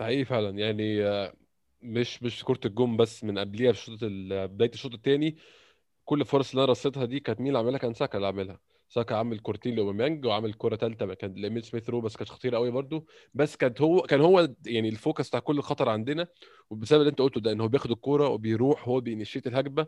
[0.01, 0.49] حقيقي فعلا.
[0.59, 1.33] يعني آه،
[1.81, 5.37] مش مش كرة الجون بس من قبليها في الشوط ال- بداية الشوط الثاني
[6.05, 8.59] كل الفرص اللي أنا رصيتها دي كانت مين اللي عاملها؟ كان ساكا اللي عاملها.
[8.89, 12.71] ساكا عامل كورتين لأوباميانج وعامل كرة ثالثة كان لإيميل سميث رو بس كانت خطيرة قوي
[12.71, 13.07] برضو.
[13.33, 16.27] بس كانت هو كان هو يعني ال focus بتاع كل الخطر عندنا
[16.69, 19.87] وبسبب اللي أنت قلته ده إن هو بياخد الكورة وبيروح هو بي initiate الهجمة.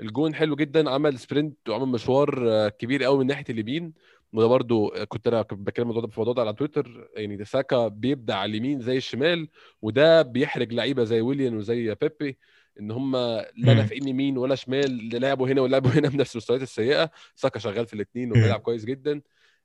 [0.00, 3.92] الجون حلو جدا عمل sprint وعمل مشوار آه، كبير قوي من ناحية اليمين.
[4.34, 8.36] وده برضو كنت أنا بتكلم الموضوع ده في الموضوع ده على تويتر يعني ساكا بيبدع
[8.36, 9.48] على اليمين زي الشمال
[9.82, 12.38] وده بيحرج لعيبة زي ويليان وزي بيبي
[12.80, 13.70] إن هم لا مم.
[13.70, 17.10] نافعين يمين ولا شمال لا لعبوا هنا ولا لعبوا هنا بنفس المستويات السيئة.
[17.34, 18.30] ساكا شغال في الاثنين.
[18.30, 19.20] وبيلعب كويس جدا.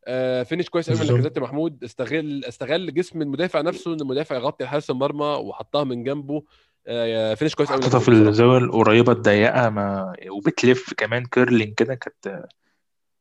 [0.08, 1.84] آه finish كويس قوي من لاكازيت محمود.
[1.84, 6.43] استغل استغل جسم المدافع نفسه إن المدافع يغطي حارس المرمى وحطها من جنبه.
[6.88, 11.95] آه finish كويس قوي من حطيتها في الزاوية القريبة الضيقة ما وبتلف كمان curling كده
[11.95, 12.45] كانت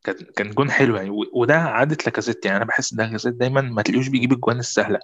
[0.04, 1.10] كان كان جون حلو يعني.
[1.10, 2.56] وده عادة لاكازيت يعني.
[2.56, 4.98] أنا بحس إن لاكازيت دايما ما تلاقيوش بيجيب الجوان السهلة.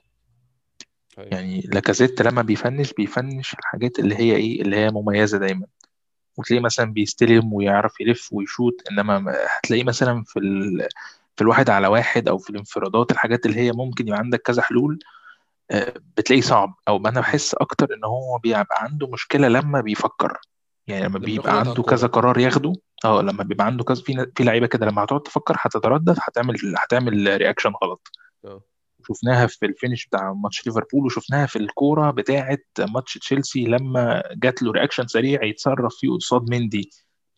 [1.18, 1.28] أيوة.
[1.30, 5.66] يعني لاكازيت لما بيفنش بيفنش الحاجات اللي هي إيه اللي هي مميزة دايما.
[6.36, 10.88] وتلاقيه مثلا بيستلم ويعرف يلف ويشوط إنما ما- هتلاقيه مثلا في ال...
[11.36, 14.98] في الواحد على واحد أو في الانفرادات الحاجات اللي هي ممكن يبقى عندك كذا حلول
[15.70, 16.74] آه، بتلاقيه صعب.
[16.88, 20.38] أو أنا بحس أكتر إن هو بيبقى عنده مشكلة لما بيفكر.
[20.86, 22.72] يعني لما بيبقى عنده كذا قرار ياخده.
[23.04, 27.36] آه لما بيبقى عنده كذا في في لعيبة كده لما هتقعد تفكر هتتردد هتعمل هتعمل
[27.36, 28.08] reaction غلط.
[28.44, 28.62] آه.
[29.08, 34.62] شفناها في ال finish بتاع ماتش ليفربول وشفناها في الكورة بتاعه ماتش تشيلسي لما جات
[34.62, 36.90] له reaction سريع يتصرف فيه قصاد مندي.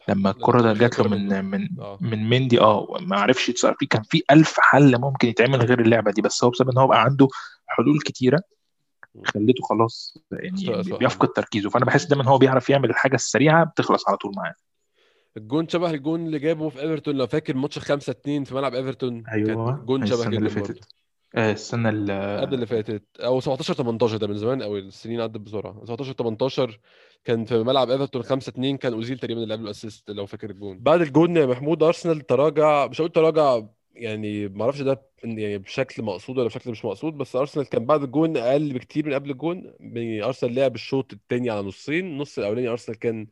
[0.09, 3.77] لما الكرة ده جات له من من الجون من من مندي آه ما عرفش يتصرف
[3.79, 3.89] فيه.
[3.89, 7.03] كان في ألف حل ممكن يتعمل غير اللعبة دي بس هو بسبب إن هو بقى
[7.03, 7.29] عنده
[7.67, 8.41] حلول كتيرة
[9.25, 11.71] خليته خلاص يعني بيفقد تركيزه.
[11.71, 14.55] فأنا بحس دايما هو بيعرف يعمل الحاجة السريعة بتخلص على طول معاه.
[15.37, 19.23] الجون شبه الجون اللي جابه في إيفرتون لو فاكر ماتش 5 2 في ملعب إيفرتون
[19.23, 20.89] كان أيوه جون شبه السنة اللي فاتت.
[21.35, 25.37] آه، السنة قبل اللي اللي فاتت أو 17 18 ده من زمان قوي السنين عدت
[25.41, 25.85] بسرعة.
[25.85, 26.81] 17 18
[27.25, 30.79] كان في ملعب إيفرتون 5 2 كان أوزيل تقريبا اللي قبل الأسيست لو فاكر الجون.
[30.79, 33.63] بعد الجون يا محمود أرسنال تراجع مش هقول تراجع
[33.95, 38.03] يعني ما أعرفش ده يعني بشكل مقصود ولا بشكل مش مقصود بس أرسنال كان بعد
[38.03, 39.73] الجون أقل بكتير من قبل الجون.
[39.81, 43.27] يعني أرسنال لعب الشوط الثاني على نصين النص الأولاني أرسنال كان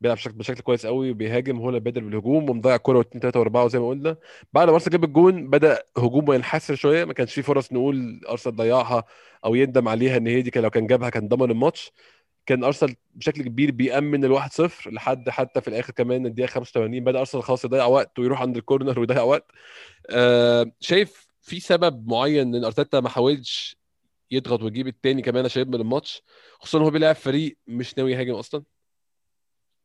[0.00, 3.64] بيلعب بشكل بشكل كويس قوي وبيهاجم هو اللي بادر بالهجوم ومضيع كوره واثنين ثلاثة وأربعة
[3.64, 4.16] وزي ما قلنا.
[4.52, 7.04] بعد ما ارسنال جاب الجون بدأ هجومه ينحسر شوية.
[7.04, 9.04] ما كانش فيه فرص نقول أرسنال ضيعها
[9.44, 11.92] أو يندم عليها إن هي دي كان لو كان جابها كان ضمن الماتش.
[12.46, 17.18] كان أرسنال بشكل كبير بيأمن الواحد صفر لحد حتى في الآخر كمان الدقيقة 85 بدأ
[17.20, 19.50] أرسنال خلاص يضيع وقت ويروح عند الكورنر ويضيع وقت.
[20.10, 23.76] آه شايف في سبب معين إن أرتيتا ما حاولش
[24.30, 26.22] يضغط ويجيب التاني كمان عشان يضمن الماتش؟
[26.60, 28.62] خصوصا هو بيلعب فريق مش ناوي يهاجم أصلا.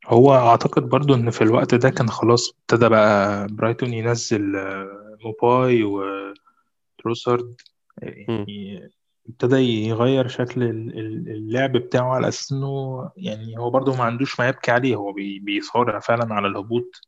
[0.07, 5.83] هو أعتقد برضو إن في الوقت ده كان خلاص ابتدى بقى برايتون ينزل آه، موباي
[5.83, 7.55] وتروسارد
[8.03, 8.11] مم.
[8.27, 8.89] يعني
[9.29, 9.55] ابتدى
[9.87, 14.47] يغير شكل ال- ال- اللعب بتاعه على أساس إنه يعني هو برضه ما عندوش ما
[14.47, 17.01] يبكي عليه هو بي- بيصارع فعلا على الهبوط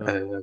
[0.00, 0.04] آه.
[0.08, 0.42] آه،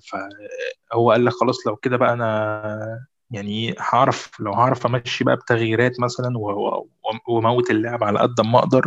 [0.92, 6.00] فهو قال لك خلاص لو كده بقى أنا يعني هعرف لو هعرف أمشي بقى بتغييرات
[6.00, 6.90] مثلا و- و-
[7.28, 8.86] وأموت اللعب على قد ما أقدر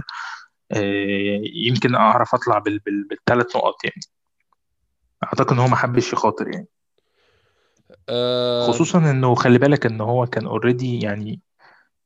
[1.55, 4.03] يمكن أعرف أطلع بال- بال- بالثلاث نقط يعني.
[5.25, 6.67] أعتقد إن هو ما حبش يخاطر يعني.
[8.09, 11.41] آه خصوصا إنه خلي بالك إن هو كان already يعني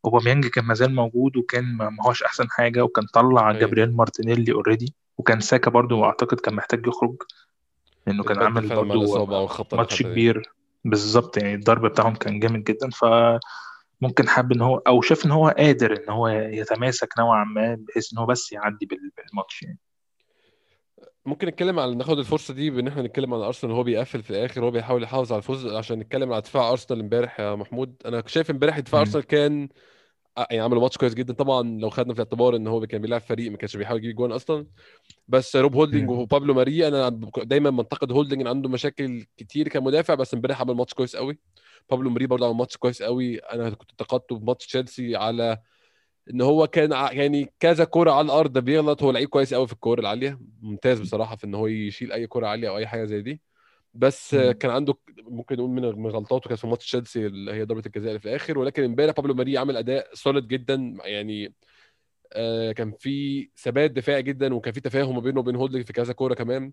[0.04, 3.60] اوباميانج كان مازال موجود وكان ما هوش أحسن حاجة وكان طلع أيوه.
[3.60, 7.16] جابرييل مارتينيلي already وكان ساكا برضو أعتقد كان محتاج يخرج
[8.06, 10.52] لأنه كان عامل برضو اللي ماتش كبير.
[10.84, 12.90] بالظبط يعني الضرب بتاعهم كان جامد جدا.
[14.00, 18.12] فممكن حب إن هو أو شاف إن هو قادر إن هو يتماسك نوعا ما بحيث
[18.12, 19.78] إن هو بس يعدي بال- بالماتش يعني.
[21.26, 24.60] ممكن نتكلم على ناخد الفرصة دي بإن إحنا نتكلم عن أرسنال وهو بيقفل في الآخر
[24.62, 27.94] وهو بيحاول يحافظ على الفوز عشان نتكلم على دفاع أرسنال إمبارح يا محمود.
[28.06, 29.00] أنا شايف إمبارح دفاع.
[29.00, 29.68] أرسنال كان
[30.38, 31.34] آه، يعني عملوا ماتش كويس جدا.
[31.34, 34.32] طبعا لو خدنا في الاعتبار إن هو كان بيلعب فريق ما كانش بيحاول يجيب جوان
[34.32, 34.66] أصلا.
[35.28, 36.10] بس روب هولدنج.
[36.10, 41.16] وبابلو ماري أنا دايما منتقد هولدنج عنده مشاكل كتير كمدافع بس إمبارح عمل ماتش كويس
[41.16, 41.38] قوي.
[41.90, 43.38] بابلو ماري برضه عمل ماتش كويس قوي.
[43.38, 45.58] أنا كنت انتقدته في ماتش تشيلسي على
[46.30, 49.02] إن هو كان يعني كذا كوره على الأرض بيغلط.
[49.02, 52.46] هو لعيب كويس قوي في الكوره العالية ممتاز بصراحة في إن هو يشيل أي كوره
[52.46, 53.40] عالية أو أي حاجة زي دي.
[53.94, 54.34] بس.
[54.34, 58.08] كان عنده ممكن نقول من من غلطاته كانت في ماتش تشيلسي اللي هي ضربة الجزاء
[58.08, 58.58] اللي في الآخر.
[58.58, 60.96] ولكن إمبارح بابلو ماري عمل أداء solid جدا.
[61.04, 61.54] يعني
[62.32, 66.12] آه، كان في ثبات دفاعي جدا وكان في تفاهم ما بينه وبين هولدنج في كذا
[66.12, 66.72] كورة كمان.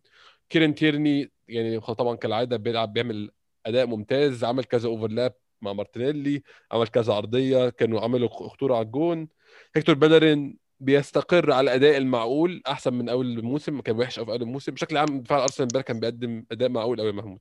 [0.49, 3.31] كيرن تيرني يعني طبعا كالعادة بيلعب بيعمل
[3.65, 9.27] أداء ممتاز عمل كذا overlap مع مارتينيلي عمل كذا عرضية كانوا عملوا خطورة على الجون.
[9.75, 14.41] هيكتور بيلرين بيستقر على الأداء المعقول أحسن من أول الموسم كان وحش قوي في أول
[14.41, 14.71] الموسم.
[14.71, 17.39] بشكل عام دفاع الأرسنال امبارح كان بيقدم أداء معقول قوي محمود.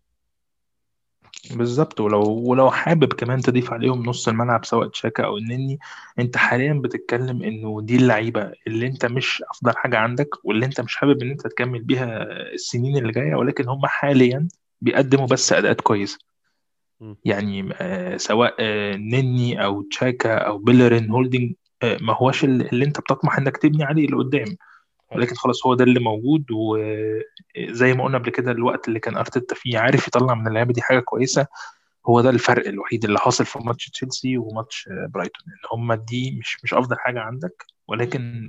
[1.50, 2.00] بالظبط.
[2.00, 5.78] ولو ولو حابب كمان تضيف عليهم نص الملعب سواء تشاكا أو النني
[6.18, 10.96] أنت حاليا بتتكلم إنه دي اللعيبة اللي أنت مش أفضل حاجة عندك واللي أنت مش
[10.96, 14.48] حابب إن أنت تكمل بيها السنين اللي جاية ولكن هم حاليا
[14.82, 16.18] بيقدموا بس أداءات كويسة.
[17.24, 22.84] يعني آه سواء آه نني أو تشاكا أو بيلرين هولدنج آه ما هوش اللي اللي
[22.84, 24.56] أنت بتطمح إنك تبني عليه لقدام.
[25.12, 29.54] ولكن خلاص هو ده اللي موجود وزي ما قلنا قبل كده الوقت اللي كان أرتيتا
[29.54, 31.46] فيه عارف يطلع من اللعيبة دي حاجة كويسة
[32.06, 35.44] هو ده الفرق الوحيد اللي حاصل في ماتش تشيلسي وماتش برايتون.
[35.48, 37.64] إن هم دي مش مش أفضل حاجة عندك.
[37.92, 38.48] ولكن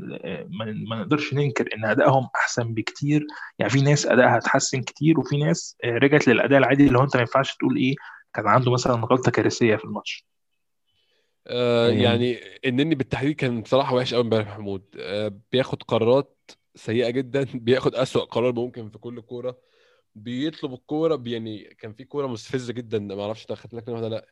[0.49, 3.27] ما ما نقدرش ننكر إن أدائهم أحسن بكتير.
[3.60, 7.21] يعني في ناس أدائها اتحسن كتير وفي ناس رجعت للأداء العادي اللي هو أنت ما
[7.21, 7.95] ينفعش تقول إيه
[8.34, 10.25] كان عنده مثلا غلطة كارثية في الماتش.
[11.47, 17.45] آه يعني النني بالتحديد كان بصراحه وحش قوي امبارح محمود آه بياخد قرارات سيئة جدا
[17.53, 19.58] بياخد أسوأ قرار ممكن في كل كورة.
[20.15, 24.25] بيطلب الكورة يعني كان في كورة مستفزة جدا ما أعرفش انت خدت لك ولا لأ.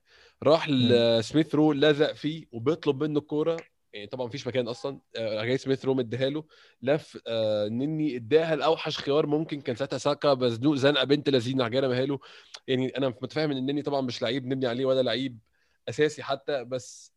[0.44, 0.70] راح.
[0.70, 3.58] لسميث رو لزق فيه وبيطلب منه الكورة.
[3.94, 5.00] يعني طبعا مفيش مكان أصلا.
[5.18, 6.44] آه، جاي سميث رو مديها له.
[6.82, 11.72] لف آه نني اداها لأوحش خيار ممكن كان ساعتها ساكا مزنوق زنقة بنت لذينه راح
[11.72, 12.20] جاي رماها له.
[12.68, 15.40] يعني أنا متفاهم إن النني طبعا مش لعيب نبني عليه ولا لعيب
[15.90, 17.14] أساسي حتى بس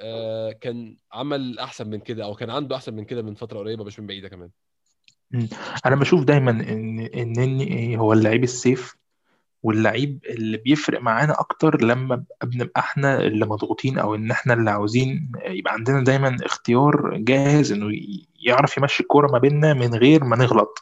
[0.00, 3.84] آه كان عمل أحسن من كده أو كان عنده أحسن من كده من فترة قريبة
[3.84, 4.50] مش من بعيدة كمان.
[5.86, 7.00] أنا بشوف دايما إن
[7.38, 8.96] إن إيه هو اللعيب السيف.
[9.64, 15.32] واللعيب اللي بيفرق معانا أكتر لما بنبقى إحنا اللي مضغوطين أو إن إحنا اللي عاوزين
[15.46, 17.86] يبقى عندنا دايما اختيار جاهز إنه
[18.46, 20.78] يعرف يمشي الكورة ما بيننا من غير ما نغلط.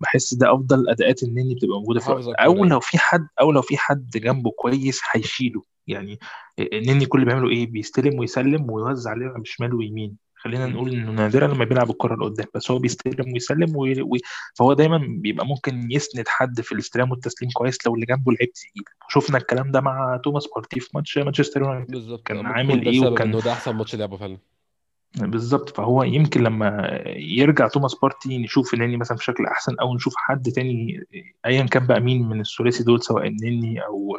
[0.00, 2.10] بحس ده أفضل أداءات النني بتبقى موجودة في
[2.44, 5.62] أو لو في حد أو لو في حد جنبه كويس هيشيله.
[5.86, 6.18] يعني
[6.58, 10.16] النني كل اللي بيعمله إيه؟ بيستلم ويسلم ويوزع عليه بشمال ويمين.
[10.44, 10.66] خلينا.
[10.66, 14.02] نقول إنه نادرا لما بيلعب الكرة لقدام بس هو بيستلم ويسلم وي...
[14.02, 14.18] وي...
[14.54, 18.84] فهو دايما بيبقى ممكن يسند حد في الاستلام والتسليم كويس لو اللي جنبه لعيب تقيل.
[19.08, 21.90] شفنا الكلام ده مع توماس بارتي في ماتش مانشستر يونايتد.
[21.90, 22.26] بالظبط.
[22.26, 24.38] كان عامل إيه وكان إنه ده أحسن ماتش لعبه فعلا.
[25.16, 25.76] بالظبط.
[25.76, 30.42] فهو يمكن لما يرجع توماس بارتي نشوف النني مثلا في شكل أحسن أو نشوف حد
[30.42, 31.00] تاني
[31.46, 34.18] ايا كان بقى مين من الثلاثي دول سواء النني أو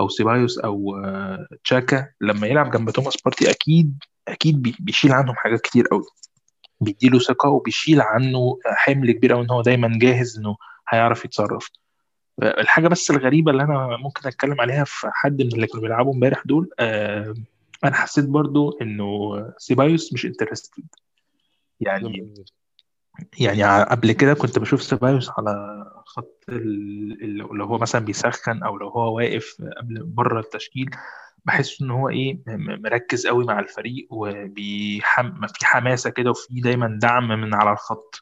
[0.00, 5.34] أو سيبايوس أو آه، تشاكا لما يلعب جنب توماس بارتي أكيد أكيد بي- بيشيل عنهم
[5.34, 6.04] حاجات كتير قوي
[6.80, 10.56] بيديله ثقة وبيشيل عنه حمل كبير قوي إن هو دايما جاهز إنه
[10.88, 11.70] هيعرف يتصرف.
[12.42, 16.42] الحاجة بس الغريبة اللي أنا ممكن أتكلم عليها في حد من اللي كانوا بيلعبوا امبارح
[16.46, 17.34] دول آه،
[17.84, 20.84] أنا حسيت برضو إنه سيبايوس مش انترستد
[21.80, 22.34] يعني
[23.40, 28.76] يعني قبل كده كنت بشوف سيبايوس على خط ال- ال- لو هو مثلا بيسخن أو
[28.76, 30.90] لو هو واقف قبل بره التشكيل
[31.44, 37.28] بحس إن هو إيه مركز قوي مع الفريق وبيحم في حماسة كده وفي دايما دعم
[37.28, 38.20] من على الخط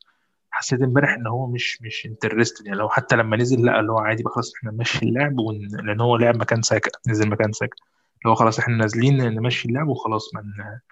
[0.50, 3.98] حسيت امبارح إن هو مش مش interested يعني لو حتى لما نزل لأ اللي هو
[3.98, 5.36] عادي بقى خلاص إحنا نمشي اللعب.
[5.84, 9.88] لأن هو لعب مكان ساكا نزل مكان ساكا اللي هو خلاص إحنا نازلين نمشي اللعب
[9.88, 10.42] وخلاص مش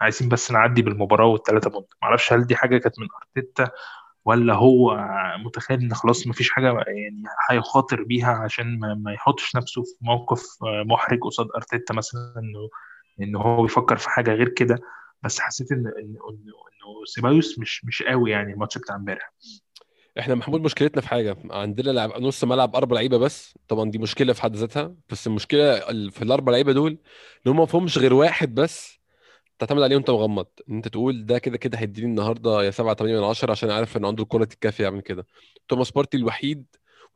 [0.00, 1.86] عايزين بس نعدي بالمباراة والثلاثه point.
[2.02, 3.70] معرفش هل دي حاجة كانت من أرتيتا
[4.24, 4.98] ولا هو
[5.46, 10.42] متخيل إن خلاص مفيش حاجة يعني هيخاطر بيها عشان ما, ما يحطش نفسه في موقف
[10.62, 12.68] محرج قصاد أرتيتا مثلا إنه
[13.22, 14.78] إنه هو بيفكر في حاجة غير كده.
[15.22, 19.32] بس حسيت إن إن إنه سيبايوس مش مش قوي يعني الماتش بتاع امبارح.
[20.18, 21.36] إحنا محمود مشكلتنا في حاجة.
[21.50, 23.58] عندنا لعب نص ملعب أربع لعيبة بس.
[23.68, 24.94] طبعا دي مشكلة في حد ذاتها.
[25.10, 26.98] بس المشكلة ال- في الأربع لعيبة دول
[27.46, 28.98] إن هم ما فيهمش غير واحد بس
[29.58, 30.46] تعتمد عليه وأنت مغمض.
[30.70, 33.96] إن أنت تقول ده كده كده هيديني النهارده يا 7 8 من 10 عشان عارف
[33.96, 35.26] إن عنده الكرة الكافية يعمل كده.
[35.68, 36.64] توماس بارتي الوحيد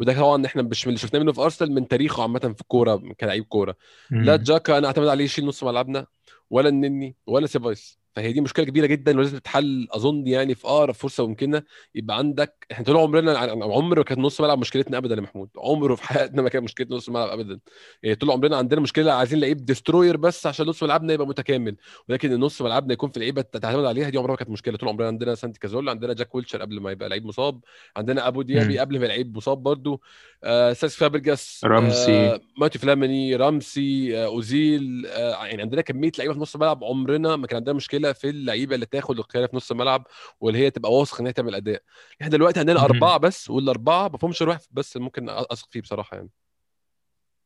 [0.01, 3.03] وده طبعا إحنا مش من اللي شفناه منه في أرسنال من تاريخه عامة في الكورة
[3.21, 3.77] كلاعب كورة.
[4.11, 6.07] لا تشاكا أنا أعتمد عليه يشيل نص ملعبنا
[6.51, 10.95] ولا النني ولا سيبايس فهي دي مشكلة كبيرة جدا ولازم تتحل أظن يعني في أقرب
[10.95, 11.63] فرصة ممكنة.
[11.95, 15.49] يبقى عندك إحنا طول عمرنا عمر ما كانت نص ملعب مشكلتنا ابدا يا محمود.
[15.57, 17.61] عمره في حياتنا ما كان مشكلتنا نص ملعب ابدا.
[18.03, 21.77] يعني طول عمرنا عندنا مشكلة عايزين لعيب destroyer بس عشان نص ملعبنا يبقى متكامل.
[22.09, 24.77] ولكن النص ملعبنا يكون في لعيبة تعتمد عليها دي عمرها ما كانت مشكلة.
[24.77, 27.61] طول عمرنا عندنا سانتي كازورلا عندنا جاك ويلشير قبل ما يبقى لعيب مصاب.
[27.97, 28.79] عندنا أبو ديابي.
[28.79, 30.01] قبل ما لعيب مصاب برضو.
[30.45, 32.13] آه سيسك فابريجاس رامسي.
[32.13, 37.37] آه ماتي فلاميني رامسي آه أوزيل آه يعني عندنا كمية لعيبة في نص الملعب عمرنا
[37.37, 38.06] ما كان عندنا مشكلة.
[38.07, 40.07] المشكلة في اللعيبة اللي تاخد القيادة في نص الملعب
[40.41, 41.83] واللي هي تبقى واثق إن هي تعمل أداء.
[42.21, 42.85] إحنا دلوقتي عندنا.
[42.85, 46.31] أربعة بس والاربعه ما فيهمش واحد بس ممكن أثق فيه بصراحة يعني.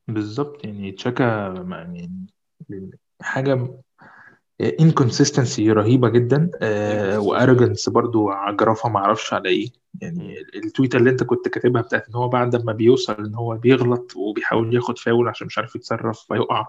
[0.08, 1.24] بالظبط يعني تشاكا
[1.70, 2.10] يعني
[3.22, 3.80] حاجة
[4.60, 7.26] inconsistency رهيبة جدا Inconsistency.
[7.26, 9.68] و arrogance برضو عجرفها ما أعرفش على إيه.
[10.00, 13.34] يعني ال tweet ه اللي أنت كنت كاتبها بتاعت إن هو بعد ما بيوصل إن
[13.34, 16.66] هو بيغلط وبيحاول ياخد فاول عشان مش عارف يتصرف فيقع.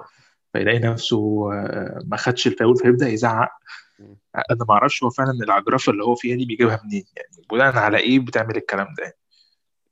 [0.53, 3.49] فيلاقي نفسه آه، ما خدش الفاول فيبدأ يزعق.
[4.35, 7.97] أنا ما أعرفش هو فعلا العجرفه اللي هو فيها دي بيجيبها منين يعني بناء على
[7.97, 9.17] إيه بتعمل الكلام ده؟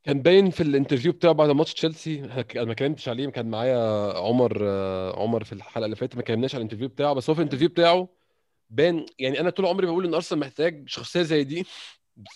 [0.03, 2.23] كان باين في ال interview بتاعه بعد ماتش تشيلسي
[2.55, 6.55] أنا ما كلمتش عليه كان معايا عمر آه، عمر في الحلقة اللي فاتت ما كلمناش
[6.55, 8.09] على ال interview بتاعه بس هو في ال interview بتاعه
[8.69, 11.65] بان يعني أنا طول عمري بقول إن أرسنال محتاج شخصية زي دي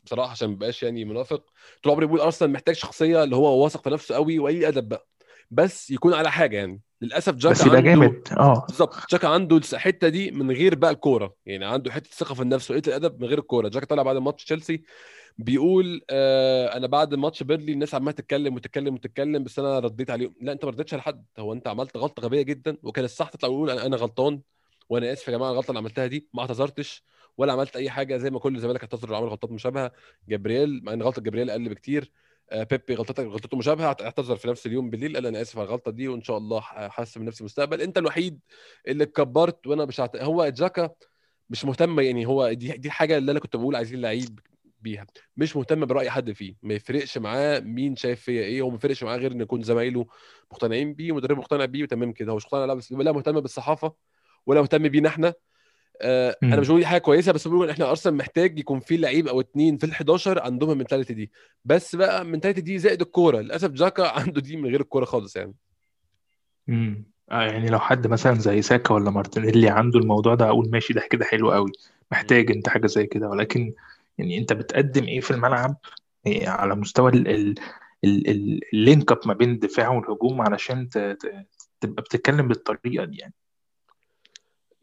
[0.06, 1.44] بصراحة عشان ما بقاش يعني منافق
[1.84, 5.08] طول عمري بقول أرسنال محتاج شخصية اللي هو واثق في نفسه قوي وقليل أدب بقى.
[5.54, 6.82] بس يكون على حاجة يعني.
[7.02, 8.28] للأسف جاكا بس يبقى عنده جامد.
[8.38, 8.66] آه.
[8.68, 8.96] بالظبط.
[9.12, 11.36] جاكا عنده الحتة دي من غير بقى الكورة.
[11.46, 13.70] يعني عنده حتة ثقه في النفس وقله الأدب من غير الكورة.
[13.70, 14.84] جاكا طلع بعد ماتش تشيلسي
[15.38, 20.36] بيقول آه أنا بعد ماتش بيرلي الناس عمالة تتكلم وتتكلم وتتكلم بس أنا رديت عليهم.
[20.42, 21.26] لا أنت ما رديتش على حد.
[21.40, 22.78] هو أنت عملت غلطة غبية جدا.
[22.84, 24.42] وكان الصح تطلع وتقول أنا غلطان
[24.90, 27.04] وأنا آسف يا جماعة الغلطة اللي عملتها دي ما اعتذرتش
[27.38, 28.18] ولا عملت أي حاجة.
[28.18, 29.92] زي ما كل الزمالك اعتذروا وعملوا غلطات مشابهة.
[30.30, 32.12] جبريل مع إن غلطة جبريل أقل بكتير
[32.54, 35.16] بيبي غلطتك غلطته مشابهة اعتذر في نفس اليوم بالليل.
[35.16, 37.82] قال أنا آسف على الغلطة دي وإن شاء الله حاسس من نفسي مستقبل.
[37.82, 38.40] أنت الوحيد
[38.88, 40.16] اللي اتكبرت وأنا مش هعت...
[40.16, 40.90] هو جاكا
[41.50, 44.40] مش مهتم يعني هو دي دي الحاجة اللي أنا كنت بقول عايزين لعيب
[44.82, 45.08] بيها.
[45.38, 46.56] مش مهتم برأي حد فيه.
[46.64, 48.62] ما يفرقش معاه مين شايف فيا إيه.
[48.62, 50.06] هو ما يفرقش معاه غير إن يكون زمايله
[50.52, 52.32] مقتنعين بيه ومدرب مقتنع بيه وتمام كده.
[52.32, 53.94] هو مش مقتنع لا بس لا مهتم بالصحافة
[54.46, 55.34] ولا مهتم بينا إحنا.
[56.04, 56.56] آه أنا.
[56.62, 59.78] مش بقول حاجة كويسة بس بقول إن إحنا ارسنال محتاج يكون في لعيب أو اتنين
[59.78, 61.32] في ال11 عندهم ال mentality دي.
[61.66, 63.42] بس بقى ال mentality دي زائد الكورة.
[63.42, 65.54] للأسف تشاكا عنده دي من غير الكورة خالص يعني.
[66.70, 70.94] امم آه يعني لو حد مثلا زي ساكا ولا مارتينيلي عنده الموضوع ده أقول ماشي
[70.94, 71.72] ده كده حلو قوي
[72.12, 73.30] محتاج أنت حاجة زي كده.
[73.30, 73.74] ولكن
[74.18, 75.78] يعني أنت بتقدم إيه في الملعب؟
[76.28, 77.56] إيه على مستوى ال ال
[78.04, 83.34] ال ال اللينك أب ما بين الدفاع والهجوم علشان تبقى بتتكلم بالطريقة دي يعني.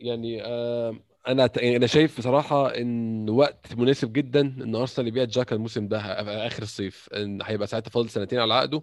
[0.00, 0.96] يعني آه
[1.28, 5.98] أنا يعني أنا شايف بصراحة إن وقت مناسب جدا إن أرسنال يبيع جاكا الموسم ده
[6.46, 7.08] آخر الصيف.
[7.14, 8.82] إن هيبقى ساعتها فاضل سنتين على عقده.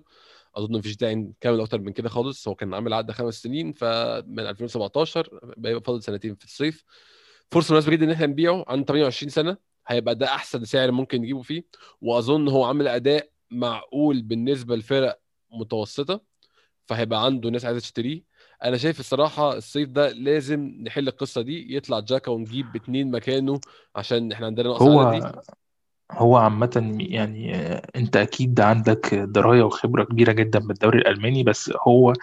[0.56, 2.47] أظن مفيش داعي نكمل أكتر من كده خالص.
[2.47, 6.84] هو كان عامل عقد خمس سنين فمن 2017 بيبقى فاضل سنتين في الصيف.
[7.52, 9.58] فرصة مناسبة جدا إن إحنا نبيعه عنده 28 سنة.
[9.88, 11.63] هيبقى ده أحسن سعر ممكن نجيبه فيه.
[12.02, 15.19] وأظن هو عامل أداء معقول بالنسبة لفرق
[15.52, 16.21] متوسطة.
[16.86, 18.23] فهيبقى عنده ناس عايزة تشتريه.
[18.63, 23.60] أنا شايف الصراحة الصيف ده لازم نحل القصة دي يطلع جاكا ونجيب اتنين مكانه
[23.96, 25.26] عشان إحنا عندنا نقص عددي.
[25.26, 25.41] هو
[26.12, 32.13] هو عامة يعني آه، أنت أكيد عندك دراية وخبرة كبيرة جدا بالدوري الألماني بس هو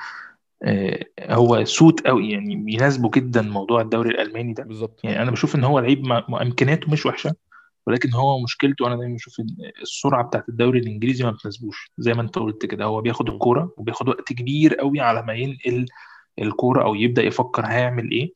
[0.63, 4.65] آه، هو سوت قوي يعني بيناسبه جدا موضوع الدوري الألماني ده.
[4.65, 5.01] بالظبط.
[5.05, 7.35] يعني أنا بشوف إن هو لعيب امكانياته مش وحشة
[7.87, 9.37] ولكن هو مشكلته أنا دايما بشوف
[9.83, 11.93] السرعة بتاعت الدوري الإنجليزي ما بتناسبوش.
[11.99, 13.29] زي ما أنت قلت كده هو بياخد.
[13.29, 15.87] الكورة وبياخد وقت كبير قوي على ما ينقل
[16.39, 18.33] الكورة أو يبدأ يفكر هيعمل إيه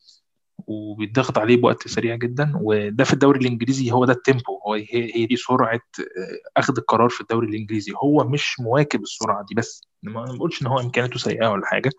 [0.67, 2.53] وبيتضغط عليه بوقت سريع جدا.
[2.61, 4.61] وده في الدوري الإنجليزي هو ده التيمبو.
[4.67, 7.93] هو هي, دي سرعة آه، أخذ القرار في الدوري الإنجليزي.
[8.05, 9.83] هو مش مواكب السرعة دي بس.
[10.03, 11.91] ما بقولش إن هو إمكانياته سيئة ولا حاجة.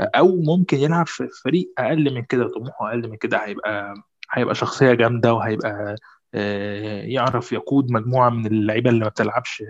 [0.00, 3.38] أو ممكن يلعب في فريق أقل من كده طموحه أقل من كده.
[3.46, 3.94] هيبقى
[4.32, 5.96] هيبقى شخصية جامدة وهيبقى
[6.34, 9.62] آه، يعرف يقود مجموعة من اللعيبة اللي ما بتلعبش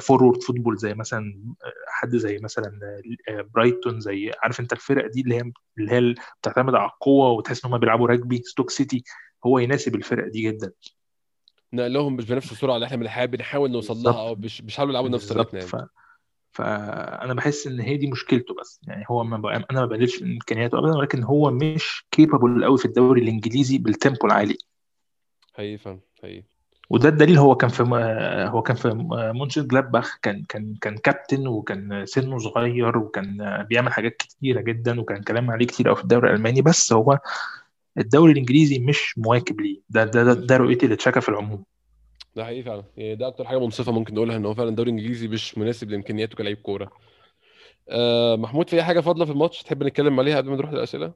[0.00, 2.80] forward football زي مثلا آه، حد زي مثلا
[3.28, 7.64] آه، برايتون زي عارف أنت الفرق دي اللي هي اللي هي بتعتمد على القوة وتحس
[7.64, 9.04] إن هم بيلعبوا راجبي ستوك سيتي
[9.46, 10.72] هو يناسب الفرق دي جدا.
[11.72, 15.08] نقلهم مش بنفس السرعة اللي إحنا بنحاول بنحاول نوصل لها أو مش مش حاولوا يلعبوا
[15.08, 15.50] نفس بالظبط.
[15.50, 15.74] طريقتنا ف...
[15.74, 15.88] يعني
[16.52, 18.80] فانا بحس إن هي دي مشكلته بس.
[18.88, 19.56] يعني هو ما بقى...
[19.70, 23.92] أنا ما بقللش من إمكانياته ابدا ولكن هو مش capable قوي في الدوري الإنجليزي بال
[23.92, 24.58] tempo العالي.
[25.54, 26.44] حقيقي فاهم حقيقي.
[26.92, 27.82] وده الدليل هو كان في
[28.52, 28.88] هو كان في
[29.34, 35.22] مونشن جلادباخ كان كان كان كابتن وكان سنه صغير وكان بيعمل حاجات كتيرة جدا وكان
[35.22, 37.18] كلام عليه كتير قوي في الدوري الألماني بس هو
[37.98, 39.80] الدوري الإنجليزي مش مواكب ليه.
[39.90, 41.64] ده ده ده, ده رؤيتي لتشاكا في العموم.
[42.36, 42.84] ده حقيقي فعلا.
[42.96, 46.36] يعني ده أكتر حاجة منصفة ممكن نقولها إن هو فعلا الدوري الإنجليزي مش مناسب لإمكانياته
[46.36, 46.90] كلاعب كورة.
[47.88, 51.12] آه محمود في أي حاجة فاضلة في الماتش تحب نتكلم عليها قبل ما نروح للأسئلة؟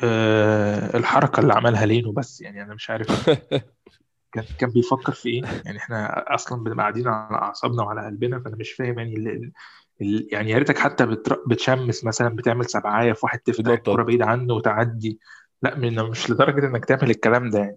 [0.00, 3.30] أه الحركة اللي عملها لينو بس يعني أنا مش عارف.
[4.32, 8.56] كان كان بيفكر في إيه يعني إحنا أصلا بنبقى قاعدين على أعصابنا وعلى قلبنا فأنا
[8.56, 9.52] مش فاهم يعني ال...
[10.02, 10.28] ال...
[10.32, 11.42] يعني يا ريتك حتى بتر...
[11.46, 13.70] بتشمس مثلا بتعمل سبعاية في واحد تفتح.
[13.70, 15.20] الكورة بعيد عنه وتعدي
[15.62, 17.76] لا من مش لدرجة إنك تعمل الكلام ده يعني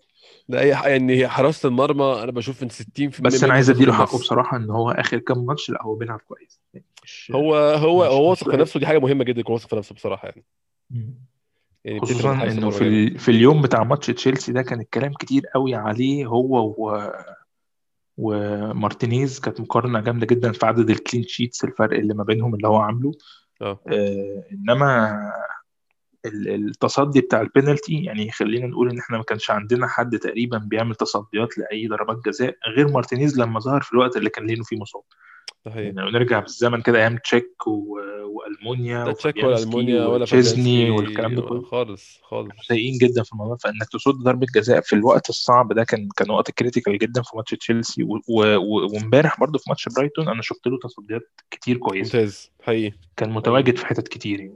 [0.50, 4.20] لا هي يعني هي حراسة المرمى أنا بشوف إن 60% بس أنا عايز أديله حقه.
[4.20, 8.12] بصراحة إن هو آخر كام ماتش لا هو بيلعب كويس يعني مش هو هو مش-
[8.12, 8.58] هو واثق في.
[8.58, 10.44] نفسه دي حاجة مهمة جدا يكون واثق في نفسه بصراحة يعني
[10.90, 11.16] مم.
[11.86, 13.20] يعني خصوصا إنه في ال...
[13.20, 17.10] في اليوم بتاع ماتش تشيلسي ده كان الكلام كتير قوي عليه هو و...
[18.18, 22.68] ومارتينيز كانت مقارنة جامدة جدا في عدد ال clean sheets الفرق اللي ما بينهم اللي
[22.68, 23.12] هو عامله.
[23.62, 23.80] آه.
[23.88, 25.20] آه إنما
[26.26, 30.96] ال- التصدي بتاع البينالتي يعني خلينا نقول إن إحنا ما كانش عندنا حد تقريبا بيعمل
[30.96, 35.04] تصديات لأي ضربات جزاء غير مارتينيز لما ظهر في الوقت اللي كان لينو فيه مصاب.
[35.72, 37.98] حقيقي يعني لو نرجع بالزمن كده أيام تشيك و...
[38.24, 41.62] وألمونيا لا تشيك ولا وفابيانسكي المونيا ولا وتشيزني والكلام ده كله.
[41.62, 42.52] خالص خالص.
[42.68, 43.58] سيئين جدا في الموضوع.
[43.58, 47.52] فإنك تصد ضربة جزاء في الوقت الصعب ده كان كان وقت critical جدا في ماتش
[47.52, 50.28] تشيلسي و- و- و- وامبارح برضه في ماتش برايتون.
[50.30, 52.20] أنا شفت له تصديات كتير كويسة.
[52.20, 52.98] ممتاز حقيقي.
[53.18, 54.56] كان متواجد في حتت كتير يعني.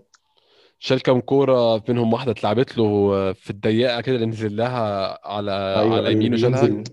[0.82, 5.96] شال كام كورة منهم واحدة اتلعبت له في الضيقة كده اللي نزل لها على أيوه
[5.98, 6.84] على يمينه شالها.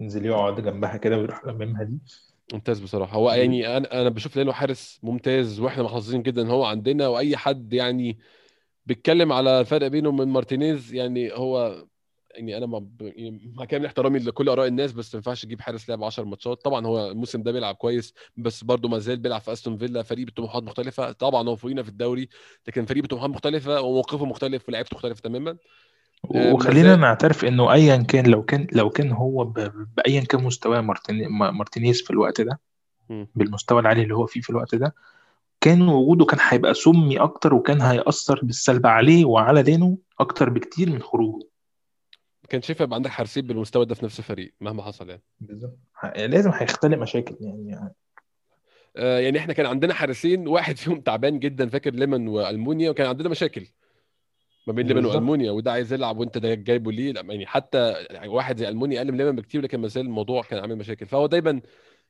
[0.00, 1.98] ينزل يقعد جنبها كده ويروح لممها دي.
[2.52, 3.16] ممتاز بصراحة.
[3.16, 7.36] هو يعني أنا أنا بشوف لأنه حارس ممتاز وإحنا محظوظين جدا إن هو عندنا وأي
[7.36, 8.18] حد يعني
[8.86, 11.84] بيتكلم على الفرق بينه وبين مارتينيز يعني هو
[12.34, 16.04] يعني مع يعني مع كامل احترامي لكل آراء الناس بس ما ينفعش تجيب حارس لعب
[16.04, 16.64] 10 ماتشات.
[16.64, 20.26] طبعا هو الموسم ده بيلعب كويس بس برضه ما زال بيلعب في أستون فيلا فريق
[20.26, 21.12] بطموحات مختلفة.
[21.12, 22.28] طبعا هو فوقينا في الدوري
[22.68, 25.52] لكن فريق بطموحات مختلفة وموقفه مختلف ولعيبته مختلفة تماما.
[25.52, 25.58] ما
[26.28, 30.80] وخلينا زال نعترف إنه ايا كان لو كان لو كان هو ب- بايا كان مستواه
[30.80, 32.60] مارتيني- ما- مارتينيز في الوقت ده.
[33.34, 34.94] بالمستوى العالي اللي هو فيه في الوقت ده
[35.60, 41.02] كان وجوده كان هيبقى سمي أكتر وكان هيأثر بالسلب عليه وعلى دينه أكتر بكتير من
[41.02, 41.48] خروجه.
[42.48, 45.22] كان شايف يبقى عندك حارسين بالمستوى ده في نفس الفريق مهما حصل يعني.
[45.40, 45.78] بالظبط.
[46.16, 47.92] لازم هيختلق مشاكل يعني
[48.96, 53.28] آه، يعني إحنا كان عندنا حارسين واحد فيهم تعبان جدا فاكر ليمون وألمونيا وكان عندنا
[53.28, 53.66] مشاكل.
[54.66, 55.14] ما بين بالظبط.
[55.14, 57.94] وألمونيا وده عايز يلعب وأنت ده جايبه ليه؟ يعني حتى
[58.26, 61.06] واحد زي ألمونيا أقل من ليمون بكتير لكن ما زال الموضوع كان عامل مشاكل.
[61.06, 61.60] فهو دايما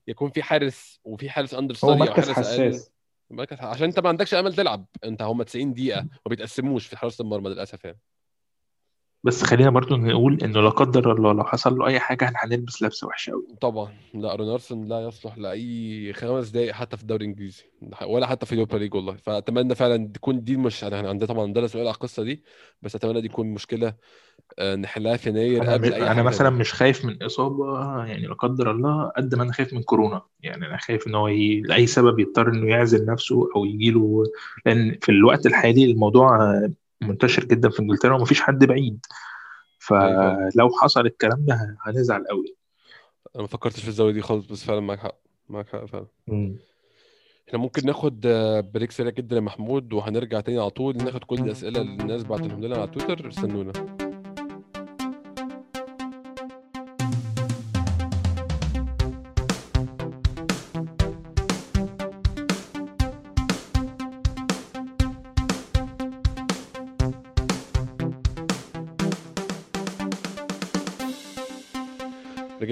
[0.08, 2.92] يكون في حارس وفي حارس understudy أو حارس حساس.
[3.30, 4.86] مركز عشان أنت ما عندكش أمل تلعب.
[5.04, 7.98] أنت هم 90 دقيقة ما بيتقسموش في حراسة المرمى للأسف يعني.
[9.24, 12.82] بس خلينا برضو نقول إنه لا قدر الله لو حصل له أي حاجة إحنا هنلبس
[12.82, 13.92] لبسه وحشه قوي طبعا.
[14.14, 17.64] لا رونارسون لا يصلح لأي خمس دقائق حتى في الدوري الإنجليزي.
[18.06, 19.16] ولا حتى في اليوروبا ليج والله.
[19.16, 22.44] فأتمنى فعلا تكون دي مش انا عندنا طبعا عندنا سؤال على القصة دي
[22.82, 23.94] بس أتمنى دي تكون مشكلة
[24.58, 28.34] آه، نحلها في يناير قبل أي أنا مثلا تانية مش خايف من إصابة يعني لا
[28.34, 30.22] قدر الله قد ما أنا خايف من كورونا.
[30.40, 31.60] يعني أنا خايف إن هو ي...
[31.60, 34.24] لأي سبب يضطر إنه يعزل نفسه أو يجيله.
[34.66, 36.38] لأن في الوقت الحالي الموضوع
[37.02, 39.06] منتشر جدا في إنجلترا ومفيش حد بعيد.
[39.78, 42.56] فلو حصل الكلام ده هنزعل قوي.
[43.34, 46.06] أنا ما فكرتش في الزاوية دي خالص بس فعلا معاك حق معاك حق فعلا.
[46.28, 46.56] مم.
[47.48, 48.20] إحنا ممكن ناخد
[48.74, 52.64] بريك سريع جدا يا محمود وهنرجع تاني على طول ناخد كل الأسئلة اللي الناس بعتهم
[52.64, 53.28] لنا على تويتر.
[53.28, 53.72] استنونا.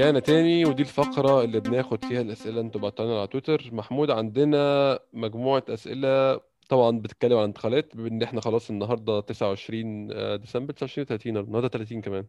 [0.01, 2.61] رجعنا تاني ودي الفقرة اللي بناخد فيها الأسئلة.
[2.61, 3.71] أنتوا بعتوها على تويتر.
[3.73, 6.41] محمود عندنا مجموعة أسئلة.
[6.69, 10.09] طبعا بتتكلم عن انتقالات بما إن إحنا خلاص النهارده 29
[10.41, 12.27] ديسمبر 29 30 النهارده 30 كمان.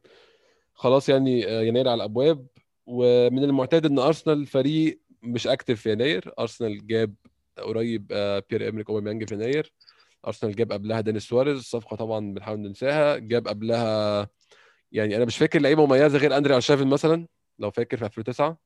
[0.73, 2.47] خلاص يعني آه، يناير على الأبواب.
[2.85, 6.33] ومن المعتاد إن أرسنال فريق مش active في يناير.
[6.39, 7.15] أرسنال جاب
[7.57, 9.73] قريب آه، بيير إيمريك أوباميانج في يناير.
[10.27, 11.61] أرسنال جاب قبلها دينيس سواريز.
[11.61, 13.17] صفقه طبعا بنحاول ننساها.
[13.17, 14.29] جاب قبلها
[14.91, 17.27] يعني أنا مش فاكر لعيبة مميزة غير اندريا ارشافين مثلا.
[17.61, 18.57] لو فاكر في 2009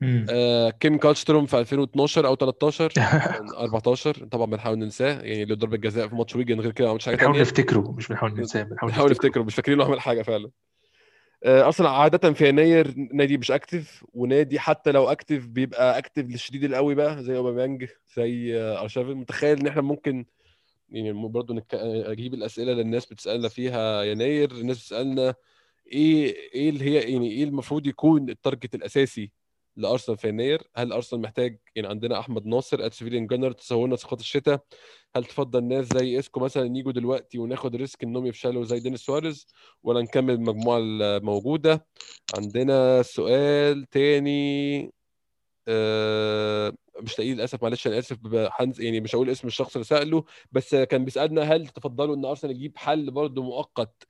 [0.00, 0.26] مم.
[0.30, 5.20] آه كيم كالستروم في 2012 أو 13 كان 14 طبعا بنحاول ننساه.
[5.22, 8.08] يعني إلا ضربة جزاء في ماتش ويجن غير كده ما عملش حاجة بنحاول نفتكره مش
[8.08, 9.26] بنحاول ننساه بنحاول بنحاول نفتكره.
[9.28, 9.42] نفتكره.
[9.42, 10.50] مش فاكرين إنه عمل حاجة فعلا.
[11.44, 16.64] آه، أصلا عادة في يناير نادي مش active ونادي حتى لو active بيبقى active للشديد
[16.64, 17.86] القوي بقى زي أوباميانج
[18.16, 20.24] زي آه، ارشافين متخيل إن إحنا ممكن
[20.90, 21.74] يعني برضه نك...
[21.74, 25.34] أجيب الأسئلة اللي الناس بتسألنا فيها يناير الناس بتسألنا
[25.92, 29.32] إيه إيه اللي هي يعني إيه المفروض يكون ال target الأساسي
[29.76, 34.20] لأرسنال في يناير؟ هل أرسنال محتاج يعني عندنا أحمد ناصر at سيفيليان جانر تصورنا صفقات
[34.20, 34.64] الشتاء؟
[35.16, 39.46] هل تفضل ناس زي إيسكو مثلا يجوا دلوقتي وناخد risk إنهم يفشلوا زي دينيس سواريز؟
[39.82, 41.86] ولا نكمل المجموعه الموجودة؟
[42.38, 44.90] عندنا سؤال تاني
[45.68, 46.72] آه،
[47.02, 50.24] مش لاقيه للأسف معلش أنا آسف ب- هنز- يعني مش هقول اسم الشخص اللي سأله
[50.52, 54.06] بس كان بيسألنا هل تفضلوا إن أرسنال يجيب حل برضه مؤقت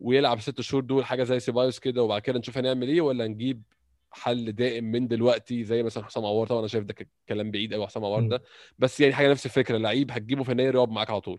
[0.00, 3.62] ويلعب ست شهور دول حاجة زي سيبايوس كده وبعد كده نشوف هنعمل إيه ولا نجيب
[4.10, 6.94] حل دائم من دلوقتي زي مثلا حسام عوار طبعا أنا شايف ده
[7.28, 8.28] كلام بعيد قوي حسام عوار.
[8.28, 8.42] ده
[8.78, 11.38] بس يعني حاجة نفس الفكرة لعيب هتجيبه في يناير يقعد معاك على طول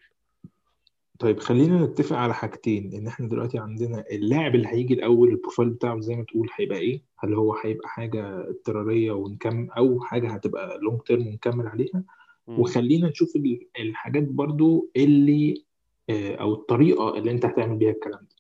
[1.20, 5.70] طيب خلينا نتفق على حاجتين إن إحنا دلوقتي عندنا اللاعب اللي هيجي الأول ال profile
[5.70, 10.80] بتاعه زي ما تقول هيبقى إيه هل هو هيبقى حاجة اضطرارية ونكمل أو حاجة هتبقى
[10.82, 12.04] long term ونكمل عليها
[12.48, 12.60] مم.
[12.60, 15.64] وخلينا نشوف ال- الحاجات برضو اللي
[16.10, 18.35] آه، أو الطريقة اللي أنت هتعمل بيها الكلام ده.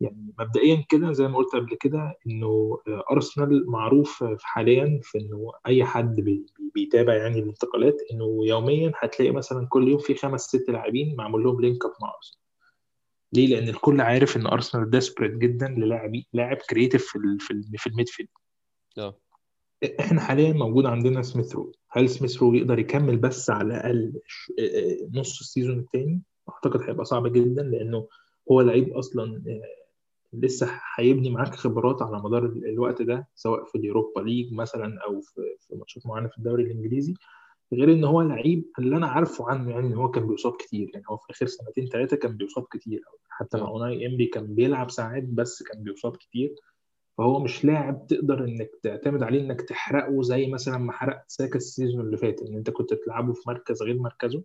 [0.00, 5.18] يعني مبدئيا كده زي ما قلت قبل كده إنه آه، ارسنال معروف في حاليا في
[5.18, 10.40] إنه أي حد بي- بيتابع يعني الانتقالات إنه يوميا هتلاقي مثلا كل يوم في خمس
[10.40, 12.40] ست لاعبين معمول لهم link up مع ارسنال
[13.32, 17.86] ليه؟ لأن الكل عارف إن ارسنال desperate جدا للاعب لاعب creative في ال- في في
[17.86, 18.28] ال midfield.
[18.98, 19.16] آه.
[20.00, 24.52] إحنا حاليا موجود عندنا سميث رو هل سميث رو يقدر يكمل بس على الاقل ش-
[24.60, 28.08] آه، نص ال season الثاني أعتقد هيبقى صعب جدا لأنه
[28.50, 29.62] هو لعيب أصلا آه،
[30.32, 34.98] لسه هيبني معاك خبرات على مدار ال- الوقت ده سواء في ال Europa League مثلا
[35.06, 37.14] أو في في ماتشات معينة في الدوري الإنجليزي.
[37.72, 41.04] غير إن هو لعيب اللي أنا عارفه عنه يعني إن هو كان بيصاب كتير يعني
[41.10, 43.68] هو في آخر سنتين ثلاثة كان بيصاب كتير حتى مع آه.
[43.70, 46.54] أوناي إيمري كان بيلعب ساعات بس كان بيصاب كتير.
[47.18, 51.62] فهو مش لاعب تقدر إنك تعتمد عليه إنك تحرقه زي مثلا ما حرقت ساكا ال
[51.62, 54.42] season اللي فات إن أنت كنت تلعبه في مركز غير مركزه.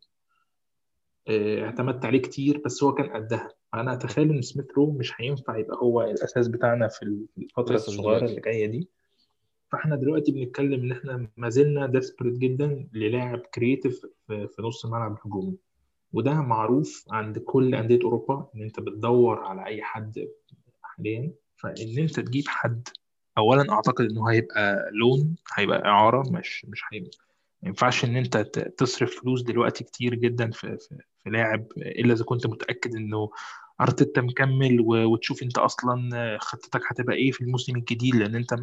[1.29, 3.49] اعتمدت عليه كتير بس هو كان قدها.
[3.73, 7.03] أنا أتخيل إن سميث رو مش هينفع يبقى هو الأساس بتاعنا في
[7.37, 8.87] الفترة الصغيرة اللي جاية دي.
[9.71, 15.57] فإحنا دلوقتي بنتكلم إن إحنا ما زلنا desperate جدا للاعب creative في نص الملعب الهجومي
[16.13, 20.27] وده معروف عند كل أندية أوروبا إن أنت بتدور على أي حد
[20.81, 21.31] حاليا.
[21.55, 22.87] فإن أنت تجيب حد
[23.37, 27.11] اولا أعتقد إنه هيبقى loan هيبقى إعارة مش مش هيبقى.
[27.63, 28.37] ما ينفعش إن أنت
[28.77, 33.29] تصرف فلوس دلوقتي كتير جدا في في, في لاعب إلا إذا كنت متأكد إنه
[33.81, 38.53] أرتيتا مكمل وتشوف أنت أصلا خطتك هتبقى إيه في الموسم الجديد لأن أنت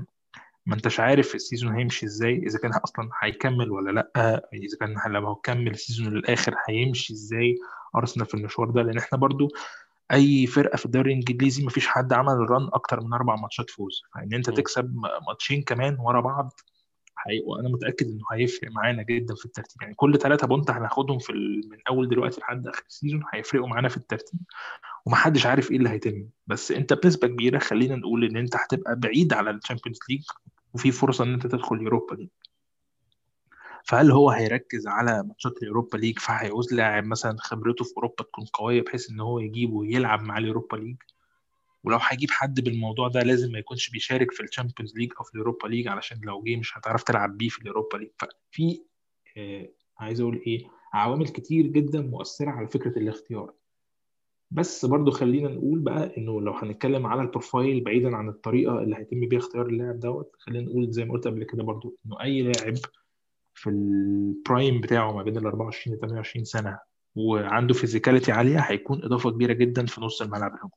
[0.67, 4.11] ما أنتش عارف ال season هيمشي إزاي إذا كان أصلا هيكمل ولا لأ
[4.53, 7.57] إذا كان لما هو كمل ال season للآخر هيمشي إزاي
[7.97, 9.49] أرسنال في المشوار ده لأن إحنا برضو
[10.13, 14.35] أي فرقة في الدوري الإنجليزي مفيش حد عمل run أكتر من أربع ماتشات فوز فإن
[14.35, 14.51] أنت.
[14.51, 14.95] تكسب
[15.29, 16.53] ماتشين كمان ورا بعض
[17.29, 19.83] حقيقي وأنا متأكد إنه هيفرق معانا جدا في الترتيب.
[19.83, 21.69] يعني كل ثلاثة point هناخدهم في ال...
[21.71, 24.41] من أول دلوقتي لحد آخر ال season هيفرقوا معانا في الترتيب.
[25.07, 26.29] ومحدش عارف إيه اللي هيتم.
[26.47, 30.23] بس أنت بنسبة كبيرة خلينا نقول إن أنت هتبقى بعيد على ال Champions League
[30.75, 32.29] وفي فرصة إن أنت تدخل Europa League
[33.85, 38.45] فهل هو هيركز على ماتشات ال Europa League فهيعوز لاعب مثلا خبرته في أوروبا تكون
[38.53, 40.97] قوية بحيث إن هو يجيبه ويلعب مع ال Europa League
[41.89, 45.35] ولو هيجيب حد بالموضوع ده لازم ما يكونش بيشارك في ال Champions League أو في
[45.35, 48.83] ال Europa League علشان لو جه مش هتعرف تلعب بيه في ال Europa League ففي
[49.37, 49.69] آه
[49.99, 53.53] عايز أقول إيه عوامل كتير جدا مؤثرة على فكرة الاختيار.
[54.51, 58.97] بس برضو خلينا نقول بقى إنه لو هنتكلم على ال profile بعيدا عن الطريقة اللي
[58.97, 62.43] هيتم بيها اختيار اللاعب دوت خلينا نقول زي ما قلت قبل كده برضو إنه أي
[62.43, 62.75] لاعب
[63.55, 66.79] في ال prime بتاعه ما بين ال 24 ل 28 سنة
[67.15, 70.73] وعنده physicality عالية هيكون إضافة كبيرة جدا في نص الملعب الهجومي.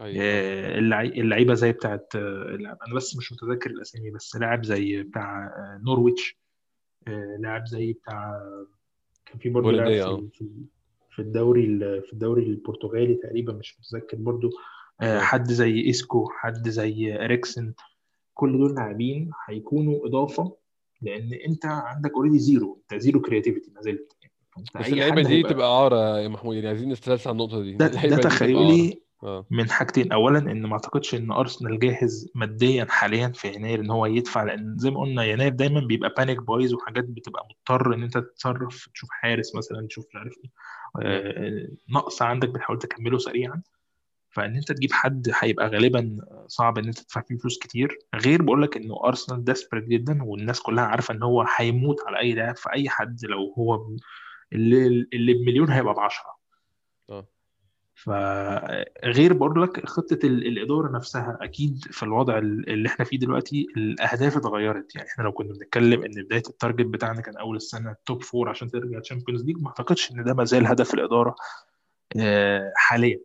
[0.00, 2.54] أيوه آه، اللعي- اللعيبة زي بتاعت آه،
[2.86, 6.38] أنا بس مش متذكر الأسامي بس لاعب زي بتاع آه، نورويتش
[7.38, 8.40] لاعب زي بتاع
[9.26, 10.64] كان في برضه لاعب في في ال-
[11.10, 14.50] في الدوري ال- في الدوري البرتغالي تقريبا مش متذكر برضه.
[15.02, 17.72] حد زي إيسكو حد زي إريكسن
[18.34, 20.56] كل دول لاعبين هيكونوا إضافة
[21.02, 24.12] لأن أنت عندك already zero أنت zero creativity ما زلت.
[24.54, 27.62] فأنت بس اللعيبة دي هيبقى تبقى إعارة يا محمود يعني عايزين ن stress على النقطة
[27.62, 27.72] دي.
[27.74, 29.46] ده ده تخيلي آه.
[29.50, 30.12] من حاجتين.
[30.12, 34.78] اولا إن ما أعتقدش إن أرسنال جاهز ماديا حاليا في يناير إن هو يدفع لأن
[34.78, 39.08] زي ما قلنا يناير دايما بيبقى panic buys وحاجات بتبقى مضطر إن أنت تتصرف تشوف
[39.12, 40.50] حارس مثلا تشوف مش عارف إيه
[41.02, 43.62] آه، نقص عندك بتحاول تكمله سريعا.
[44.30, 47.98] فإن أنت تجيب حد هيبقى غالبا صعب إن أنت تدفع فيه فلوس كتير.
[48.14, 52.32] غير بقول لك إنه أرسنال desperate جدا والناس كلها عارفة إن هو هيموت على أي
[52.32, 53.96] لاعب فأي حد لو هو ب-
[54.52, 56.36] اللي اللي بمليون هيبقى بعشرة.
[57.10, 57.26] آه.
[57.96, 63.66] فغير بقول لك خطة ال- الإدارة نفسها أكيد في الوضع ال- اللي إحنا فيه دلوقتي
[63.76, 67.96] الأهداف اتغيرت يعني إحنا لو كنا بنتكلم إن بداية ال target بتاعنا كان أول السنة
[68.06, 71.34] top four عشان ترجع Champions League ما أعتقدش إن ده ما زال هدف الإدارة
[72.20, 73.20] آه، حاليا.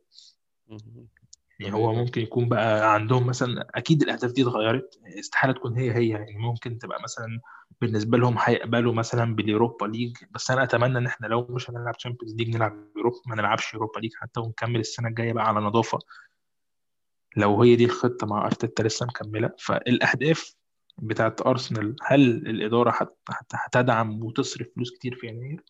[1.61, 6.09] يعني هو ممكن يكون بقى عندهم مثلا أكيد الأهداف دي اتغيرت استحالة تكون هي هي
[6.09, 7.39] يعني ممكن تبقى مثلا
[7.81, 10.17] بالنسبة لهم هيقبلوا مثلا بال Europa League.
[10.31, 13.99] بس أنا أتمنى إن إحنا لو مش هنلعب Champions League نلعب Europa ما نلعبش Europa
[13.99, 15.99] League حتى ونكمل السنة الجاية بقى على نظافة.
[17.37, 19.51] لو هي دي الخطة مع أرتيتا لسه مكملة.
[19.59, 20.55] فالأهداف
[20.97, 25.63] بتاعت أرسنال هل الإدارة هت- هت- هتدعم وتصرف فلوس كتير في يناير؟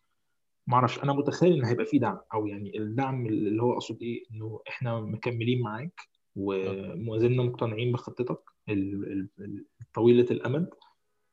[0.67, 4.23] ما أعرفش أنا متخيل إن هيبقى في دعم أو يعني الدعم اللي هو أقصد إيه
[4.31, 6.09] إنه إحنا مكملين معاك آه.
[6.35, 8.39] وما زلنا مقتنعين بخطتك
[8.69, 10.69] ال- ال- ال- طويلة الأمد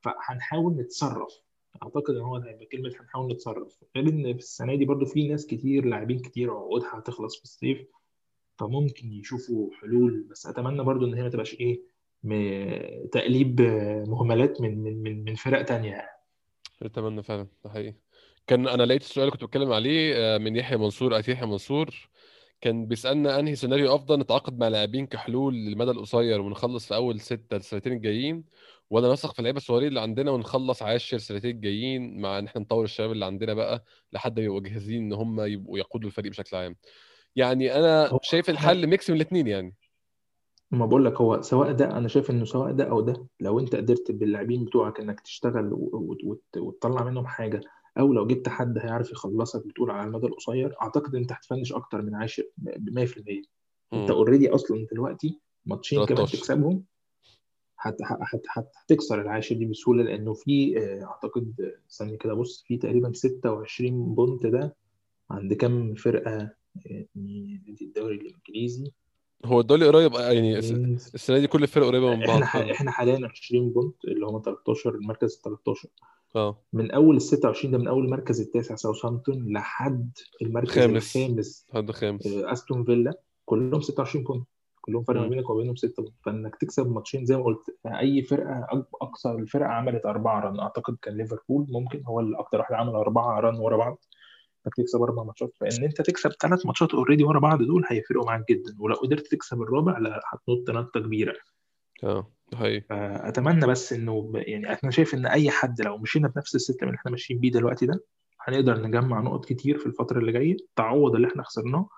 [0.01, 1.41] فهنحاول نتصرف.
[1.83, 3.79] أعتقد إن هو ده هيبقى كلمة هنحاول نتصرف.
[3.97, 7.87] غير إن في السنة دي برضو في ناس كتير لاعبين كتير عقودها هتخلص في الصيف
[8.59, 10.27] فممكن يشوفوا حلول.
[10.31, 11.81] بس أتمنى برضو إن هي ما تبقاش إيه
[13.13, 15.91] تقليب آه، مهملات من من من من فرق تانية.
[15.91, 16.19] يعني
[16.83, 17.95] أتمنى فعلا ده حقيقي.
[18.49, 22.09] كان أنا لقيت السؤال اللي كنت بتكلم عليه آه، من يحيى منصور at يحيى منصور.
[22.61, 27.57] كان بيسألنا أنهي سيناريو أفضل نتعاقد مع لاعبين كحلول للمدى القصير ونخلص في أول ستة
[27.57, 28.45] السنتين الجايين
[28.91, 32.85] ولا نثق في اللعيبه الصغيرين اللي عندنا ونخلص عاشر السنتين الجايين مع إن إحنا نطور
[32.85, 36.77] الشباب اللي عندنا بقى لحد ما يبقوا جاهزين إن هم يبقوا يقودوا الفريق بشكل عام.
[37.37, 39.75] يعني أنا شايف الحل mix من الاثنين يعني.
[40.71, 43.77] ما بقول لك هو سواء ده أنا شايف إنه سواء ده أو ده لو أنت
[43.77, 45.71] قدرت باللاعبين بتوعك إنك تشتغل
[46.57, 47.61] وتطلع منهم حاجة
[47.99, 52.03] أو لو جبت حد هيعرف يخلصك بتقول على المدى القصير أعتقد أنت هت finish أكتر
[52.03, 53.13] من عاشر ب 100%
[53.93, 56.85] أنت already أصلا دلوقتي ماتشين كمان 13 تكسبهم
[57.81, 62.77] هت هت هت هتكسر العاشر دي بسهولة لأنه في آه، أعتقد ثانية كده بص في
[62.77, 64.77] تقريبا 26 point ده
[65.31, 66.51] عند كام فرقة
[66.87, 68.93] يعني الدوري الإنجليزي.
[69.45, 72.43] هو الدوري قريب آه، يعني السنة دي كل الفرق قريبة من بعض.
[72.43, 75.89] إحنا حاليا 20 point اللي هم 13 المركز 13
[76.37, 76.63] آه.
[76.73, 80.11] من أول ال 26 ده من أول المركز التاسع ساوثهامبتون لحد
[80.43, 83.15] المركز خامس الخامس حد خامس آه، أستون فيلا.
[83.45, 84.47] كلهم 26 point.
[84.81, 86.15] كلهم فرق ما بينك وما بينهم 6 point.
[86.25, 90.61] فإنك تكسب ماتشين زي ما قلت أي فرقة أقصى الفرقة عملت أربعة run.
[90.61, 94.05] أعتقد كان ليفربول ممكن هو اللي أكتر واحد عمل أربعة run ورا بعض.
[94.67, 95.53] إنك تكسب أربع ماتشات.
[95.61, 98.77] فإن أنت تكسب ثلاث ماتشات already ورا بعض دول هيفرقوا معاك جدا.
[98.79, 101.35] ولو قدرت تكسب الرابع لا هتنط نطة كبيرة.
[102.05, 102.33] آه.
[102.53, 106.59] ده حقيقي فأتمنى بس إنه يعني أنا شايف إن أي حد لو مشينا بنفس ال
[106.59, 108.05] system اللي إحنا ماشيين بيه دلوقتي ده
[108.41, 111.89] هنقدر نجمع نقط كتير في الفترة اللي جاية تعوض اللي إحنا خسرناه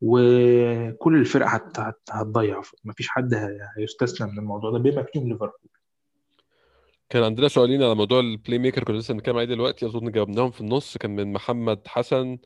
[0.00, 1.80] وكل الفرق هت...
[1.80, 2.00] هت...
[2.10, 5.68] هتضيع مفيش حد ه- هيستثنى من الموضوع ده بما فيهم ليفربول.
[7.12, 9.86] كان عندنا سؤالين على موضوع ال playmaker كنا لسه بنتكلم عليه دلوقتي.
[9.86, 10.96] أظن جاوبناهم في النص.
[10.96, 12.38] كان من محمد حسن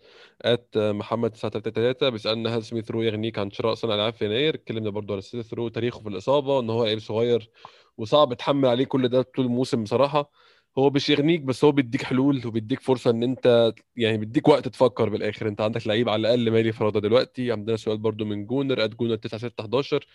[0.43, 4.91] at محمد 933 بيسألنا هل سميث رو يغنيك عن شراء صانع ألعاب في يناير؟ اتكلمنا
[4.91, 7.51] برضو على سميث رو تاريخه في الإصابة إن هو لعيب صغير
[7.99, 10.31] وصعب تحمل عليه كل ده طول الموسم بصراحة.
[10.79, 15.09] هو مش يغنيك بس هو بيديك حلول وبيديك فرصة إن أنت يعني بيديك وقت تفكر
[15.09, 15.49] بالآخر.
[15.49, 17.53] أنت عندك لعيب على الأقل مالي الفراغ ده دلوقتي.
[17.53, 20.07] عندنا سؤال برضو من Gooner at Gooner 9611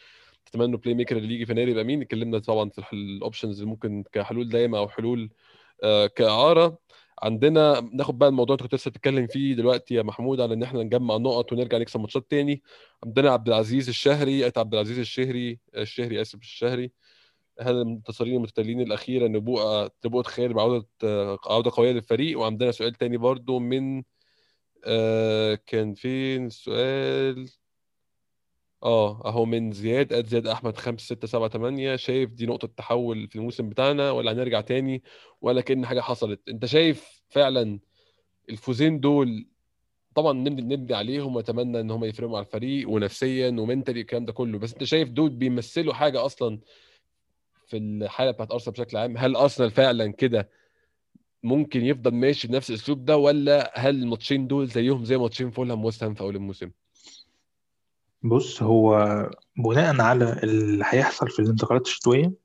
[0.46, 4.04] تتمنوا playmaker اللي يجي في يناير يبقى مين؟ اتكلمنا طبعا في ال options اللي ممكن
[4.12, 5.30] كحلول دايمة أو حلول
[5.84, 6.80] آه، كإعارة.
[7.24, 10.84] عندنا ناخد بقى الموضوع انت كنت لسه بتتكلم فيه دلوقتي يا محمود على إن إحنا
[10.84, 12.62] نجمع نقط ونرجع نكسب ماتشات تاني.
[13.06, 16.92] عندنا عبد العزيز الشهري ات عبد العزيز الشهري الشهري آسف الشهري.
[17.62, 22.40] هل المنتصرين المتتاليين الأخيرة نبوءه نبوءه خير بعودة آه، عودة قوية للفريق.
[22.40, 24.04] وعندنا سؤال تاني برضو من
[24.86, 27.50] آه كان فين؟ السؤال
[28.84, 33.28] آه أهو من زياد آد زياد أحمد 5 6 7 8 شايف دي نقطة تحول
[33.28, 35.04] في الموسم بتاعنا ولا هنرجع تاني
[35.42, 37.80] ولا كأن حاجة حصلت؟ أنت شايف فعلا
[38.50, 39.48] الفوزين دول
[40.16, 44.60] طبعا نبني نبني عليهم وأتمنى إن هم يفرقوا مع الفريق ونفسيا ومنتلي الكلام ده كله
[44.60, 46.60] بس أنت شايف دول بيمثلوا حاجة أصلا
[47.68, 50.50] في الحالة بتاعت أرسنال بشكل عام؟ هل أرسنال فعلا كده
[51.44, 56.04] ممكن يفضل ماشي بنفس الأسلوب ده ولا هل الماتشين دول زيهم زي ماتشين فولهام وست
[56.04, 56.72] هام في أول الموسم؟
[58.24, 58.96] بص هو
[59.58, 62.36] بناء على اللي هيحصل في الانتقالات الشتوية امم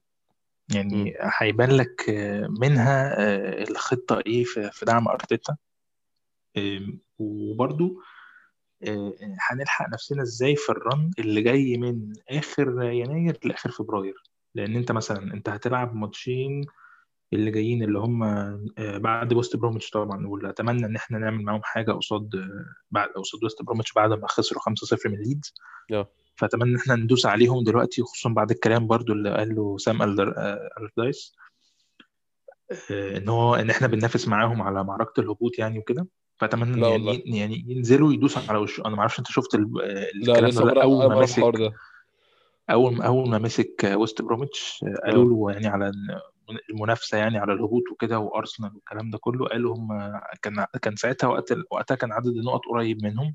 [0.75, 5.57] يعني هيبان لك آه، منها آه، الخطة إيه في في دعم أرتيتا.
[6.57, 8.03] آم، وبرضو
[8.89, 9.13] آه،
[9.51, 14.15] هنلحق نفسنا إزاي في ال run اللي جاي من آخر يناير لآخر فبراير.
[14.55, 16.67] لأن أنت مثلا أنت هتلعب ماتشين
[17.33, 21.61] اللي جايين اللي هم آه، بعد وست بروميتش طبعا واللي اتمنى إن إحنا نعمل معاهم
[21.65, 25.55] حاجة قصاد آه، بعد قصاد وست بروميتش بعد ما خسروا 5-0 من ليدز.
[25.93, 26.09] آه.
[26.37, 31.35] فأتمنى إن إحنا ندوس عليهم دلوقتي خصوصا بعد الكلام برضو اللي قاله سام آه، ألاردايس
[32.91, 36.07] آه، إن هو إن إحنا بننافس معاهم على معركة الهبوط يعني وكده.
[36.37, 37.23] فأتمنى إن لا يعني والله.
[37.27, 40.65] يعني ينزلوا يدوسوا على وشه أنا ما أعرفش أنت شفت ال- آه، لا الكلام لسه
[40.65, 41.73] ده لأ؟ أول ما مسك
[42.71, 45.93] اول ما أول ما مسك آه، وست بروميتش آه، قالوا له يعني على
[46.71, 49.89] المنافسة يعني على الهبوط وكده وأرسنال والكلام ده كله قالوا هم
[50.43, 53.35] كان كان ساعتها وقت وقتها كان عدد النقط قريب منهم.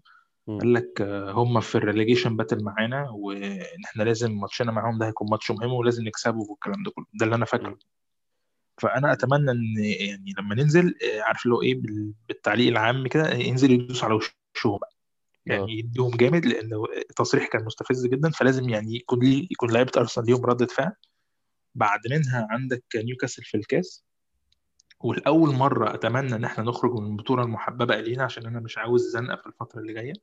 [0.59, 5.07] قال لك آه، هم في ال relegation battle معانا وإن إحنا لازم ماتشنا معاهم ده
[5.07, 7.05] هيكون ماتش مهم ولازم نكسبه والكلام ده كله.
[7.13, 7.77] ده اللي أنا فاكره.
[8.81, 13.29] فأنا أتمنى إن يعني لما ننزل آه، عارف اللي هو إيه بال- بالتعليق العام كده
[13.33, 14.91] ينزل يدوس على وشهم بقى.
[15.49, 15.53] آه.
[15.53, 20.27] يعني يديهم جامد لأنه التصريح كان مستفز جدا فلازم يعني يكون ليه يكون لعيبة أرسنال
[20.27, 20.91] ليهم ردة فعل.
[21.75, 24.03] بعد منها عندك نيوكاسل في الكاس.
[24.99, 29.35] والاول مرة أتمنى إن إحنا نخرج من البطولة المحببة إلينا عشان أنا مش عاوز زنقة
[29.35, 30.13] في الفترة اللي جاية.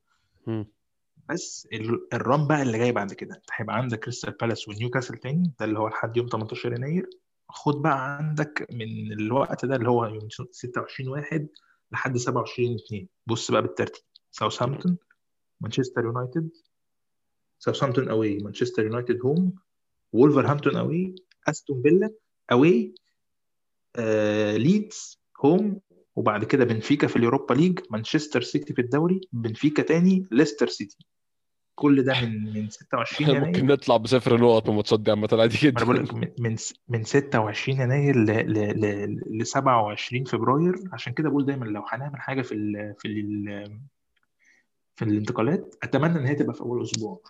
[1.29, 3.35] بس ال- ال run بقى اللي جاي بعد كده.
[3.35, 5.53] انت هيبقى عندك كريستال بالاس ونيوكاسل تاني.
[5.59, 7.09] ده اللي هو لحد يوم 18 يناير.
[7.49, 11.47] خد بقى عندك من الوقت ده اللي هو يوم 26 واحد
[11.91, 14.03] لحد 27 2 بص بقى بالترتيب.
[14.31, 14.97] ساوثهامبتون
[15.61, 16.49] مانشستر يونايتد
[17.59, 19.55] ساوثهامبتون away مانشستر يونايتد home
[20.13, 21.15] وولفرهامبتون away
[21.49, 22.11] أستون فيلا
[22.51, 22.93] away
[23.95, 25.79] آه، ليدز home
[26.15, 30.97] وبعد كده بنفيكا في ال Europa League مانشستر سيتي في الدوري بنفيكا تاني ليستر سيتي.
[31.75, 33.65] كل ده من من 26 ممكن يناير.
[33.65, 35.93] نطلع بصفر نقط من الماتشات دي عامة عادي جدا.
[35.93, 36.55] لك من من
[36.87, 40.75] من 26 يناير ل ل ل ل 27 فبراير.
[40.93, 43.79] عشان كده بقول دايما لو هنعمل حاجة في ال في ال
[44.95, 47.21] في الانتقالات أتمنى إن هي تبقى في أول أسبوع.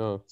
[0.00, 0.24] آه.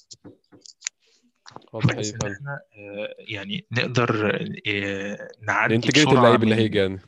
[1.83, 1.89] إن
[2.31, 6.99] إحنا آه، يعني نقدر آه، نعدي انتجريت بسرعة اللعيب اللي من هيجي يعني.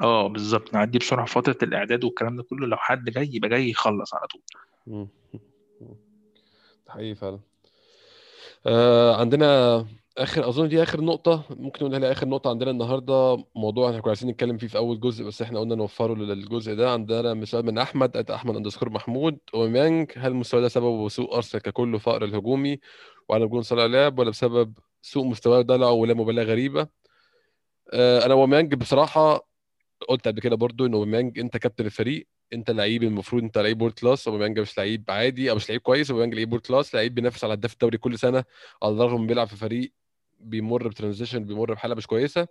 [0.00, 2.66] آه بالظبط نعدي بسرعة فترة الإعداد والكلام ده كله.
[2.66, 4.42] لو حد جاي يبقى جاي يخلص على طول.
[6.88, 7.40] حقيقي فعلا.
[8.66, 9.86] آه عندنا
[10.18, 13.44] آخر أظن دي آخر نقطة ممكن نقولها لي آخر نقطة عندنا النهارده.
[13.56, 16.92] موضوع إحنا كنا عايزين نتكلم فيه في أول جزء بس إحنا قلنا نوفره للجزء ده.
[16.92, 20.12] عندنا سؤال من أحمد آت أحمد أندرسكور محمود أوميانج.
[20.16, 22.78] هل المستوى ده سببه سوء ارسنال ككل وفقر الهجومي؟
[23.28, 26.88] وعدم وجود صانع لعب ولا بسبب سوء مستواه ودلع ولا مبالغة غريبة؟
[27.92, 29.48] آه أنا أوميانج بصراحة
[30.08, 33.92] قلت قبل كده برضو إن اوباميانج أنت كابتن الفريق أنت لعيب المفروض أنت لعيب world
[33.92, 36.10] class اوباميانج مش لعيب عادي أو مش لعيب كويس.
[36.10, 38.44] اوباميانج لعيب world class لعيب بينافس على هداف الدوري كل سنة
[38.82, 39.92] على الرغم بيلعب في فريق
[40.42, 42.46] بيمر ب transition بيمر بحالة مش كويسة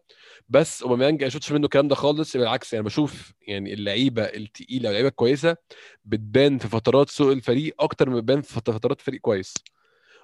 [0.49, 5.07] بس اوباميانج ما اشوفش منه الكلام ده خالص بالعكس يعني بشوف يعني اللعيبة التقيلة واللعيبه
[5.09, 5.57] الكويسة
[6.05, 9.53] بتبان في فترات سوء الفريق أكتر ما بتبان في فترات فريق كويس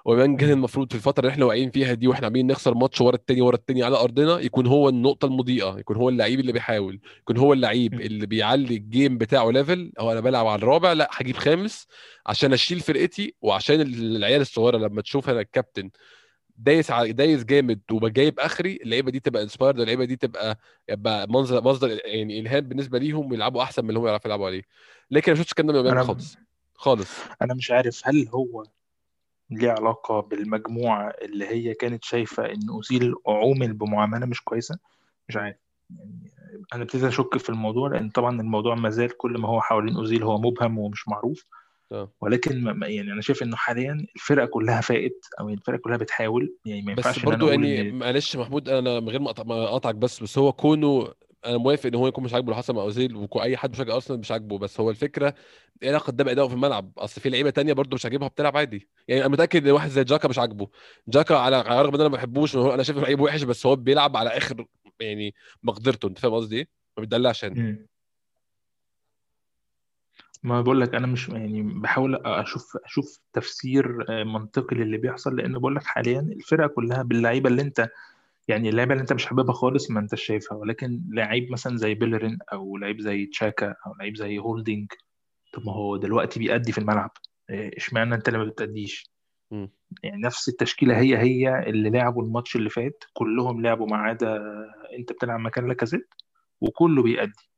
[0.06, 0.50] اوباميانج كان.
[0.50, 3.54] المفروض في الفترة اللي إحنا واقعين فيها دي وإحنا عاملين نخسر ماتش ورا التاني ورا
[3.56, 8.00] التاني على أرضنا يكون هو النقطة المضيئة يكون هو اللعيب اللي بيحاول يكون هو اللعيب.
[8.00, 11.86] اللي بيعلي ال game بتاعه level هو أنا بلعب على الرابع لأ هجيب خامس
[12.26, 15.90] عشان أشيل فرقتي وعشان العيال الصغيرة لما تشوف أنا الكابتن
[16.58, 21.64] دايس ع- دايس جامد وبجايب آخري اللعيبة دي تبقى inspired اللعيبة دي تبقى يبقى منظر
[21.64, 24.62] مصدر يعني إلهام بالنسبة ليهم يلعبوا أحسن من اللي هم يعرفوا يلعبوا عليه.
[25.10, 26.36] لكن ما شفتش الكلام ده من خالص.
[26.74, 27.10] خالص.
[27.42, 28.64] أنا مش عارف هل هو
[29.50, 34.78] ليه علاقة بالمجموعة اللي هي كانت شايفة إن أوزيل عومل بمعاملة مش كويسة؟
[35.28, 35.56] مش عارف.
[35.98, 36.32] يعني
[36.74, 40.22] أنا ابتديت أشك في الموضوع لأن طبعا الموضوع ما زال كل ما هو حوالين أوزيل
[40.22, 41.44] هو مبهم ومش معروف.
[41.92, 42.12] آه.
[42.20, 46.82] ولكن ما- يعني أنا شايف إنه حاليا الفرقة كلها فائت أو الفرقة كلها بتحاول يعني
[46.82, 50.38] ما بس ينفعش برضو أقول يعني معلش محمود أنا من غير ما أقطعك بس بس
[50.38, 51.12] هو كونه
[51.46, 54.18] أنا موافق إن هو يكون مش عاجبه اللي حصل مع اوزيل واي حد مشجع أرسنال
[54.20, 55.34] مش عاجبه بس هو الفكرة
[55.82, 58.88] إيه علاقة ده بادائه في الملعب؟ أصل في لعيبة تانية برضو مش عاجبها بتلعب عادي.
[59.08, 60.68] يعني أنا متأكد إن واحد زي جاكا مش عاجبه.
[61.08, 64.30] جاكا على الرغم إن أنا ما بحبوش أنا شايفه لعيب وحش بس هو بيلعب على
[64.30, 64.66] آخر
[65.00, 66.08] يعني مقدرته.
[66.08, 67.86] أنت فاهم قصدي إيه؟ ما بيدلعش يعني.
[70.42, 75.58] ما بقول لك أنا مش يعني بحاول أشوف أشوف تفسير آه، منطقي للي بيحصل لأن
[75.58, 77.88] بقول لك حاليا الفرقة كلها باللعيبة اللي أنت
[78.48, 80.58] يعني اللعيبة اللي أنت مش حاببها خالص ما أنتش شايفها.
[80.58, 84.92] ولكن لعيب مثلا زي بيلرين أو لعيب زي تشاكا أو لعيب زي هولدينج
[85.54, 87.10] طب ما هو دلوقتي بيأدي في الملعب.
[87.50, 89.10] إيه، إشمعنى أنت اللي ما بتأديش.
[90.02, 94.36] يعني نفس التشكيلة هي هي اللي لعبوا الماتش اللي فات كلهم لعبوا ما عدا
[94.98, 96.14] أنت بتلعب مكان لاكازيت
[96.60, 97.50] وكله بيأدي.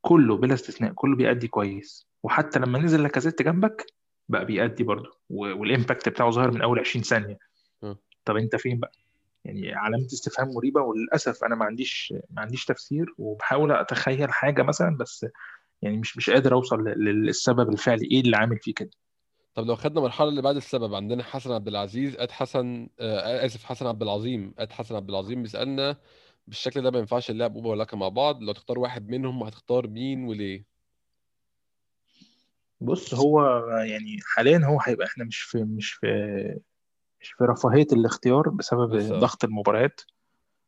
[0.00, 2.06] كله بلا استثناء كله بيأدي كويس.
[2.22, 3.86] وحتى لما نزل لاكازيت جنبك
[4.28, 5.18] بقى بيأدي برضه.
[5.30, 7.38] وال impact بتاعه ظهر من أول 20 ثانية.
[7.82, 7.98] آه.
[8.24, 8.92] طب أنت فين بقى؟
[9.44, 14.96] يعني علامة استفهام مريبة وللأسف أنا ما عنديش ما عنديش تفسير وبحاول أتخيل حاجة مثلا
[14.96, 15.26] بس
[15.82, 18.08] يعني مش مش قادر أوصل لل- للسبب الفعلي.
[18.12, 18.90] إيه اللي عامل فيه كده؟
[19.54, 23.64] طب لو خدنا المرحله اللي بعد السبب عندنا حسن عبد العزيز أد حسن آه آسف
[23.64, 25.96] حسن عبد العظيم أد حسن عبد العظيم بيسألنا
[26.48, 30.24] بالشكل ده ما ينفعش اللعب اوبا ولاكا مع بعض لو تختار واحد منهم هتختار مين
[30.24, 30.64] وليه؟
[32.80, 36.06] بص هو يعني حاليا هو هيبقى إحنا مش في مش في
[37.20, 40.00] مش في رفاهية الاختيار بسبب بس ضغط المباريات.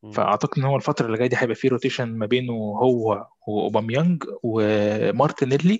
[0.02, 0.10] مم.
[0.10, 5.78] فأعتقد إن هو الفترة اللي جاية دي هيبقى فيه rotation ما بينه هو وأوباميانج ومارتينيلي.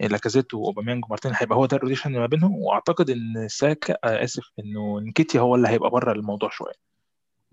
[0.00, 2.54] لاكازيت وأوباميانج ومارتين هيبقى هو ده ال rotation ما بينهم.
[2.62, 6.86] وأعتقد إن ساكا آه آسف إنه نكيتيا هو اللي هيبقى بره الموضوع شوية.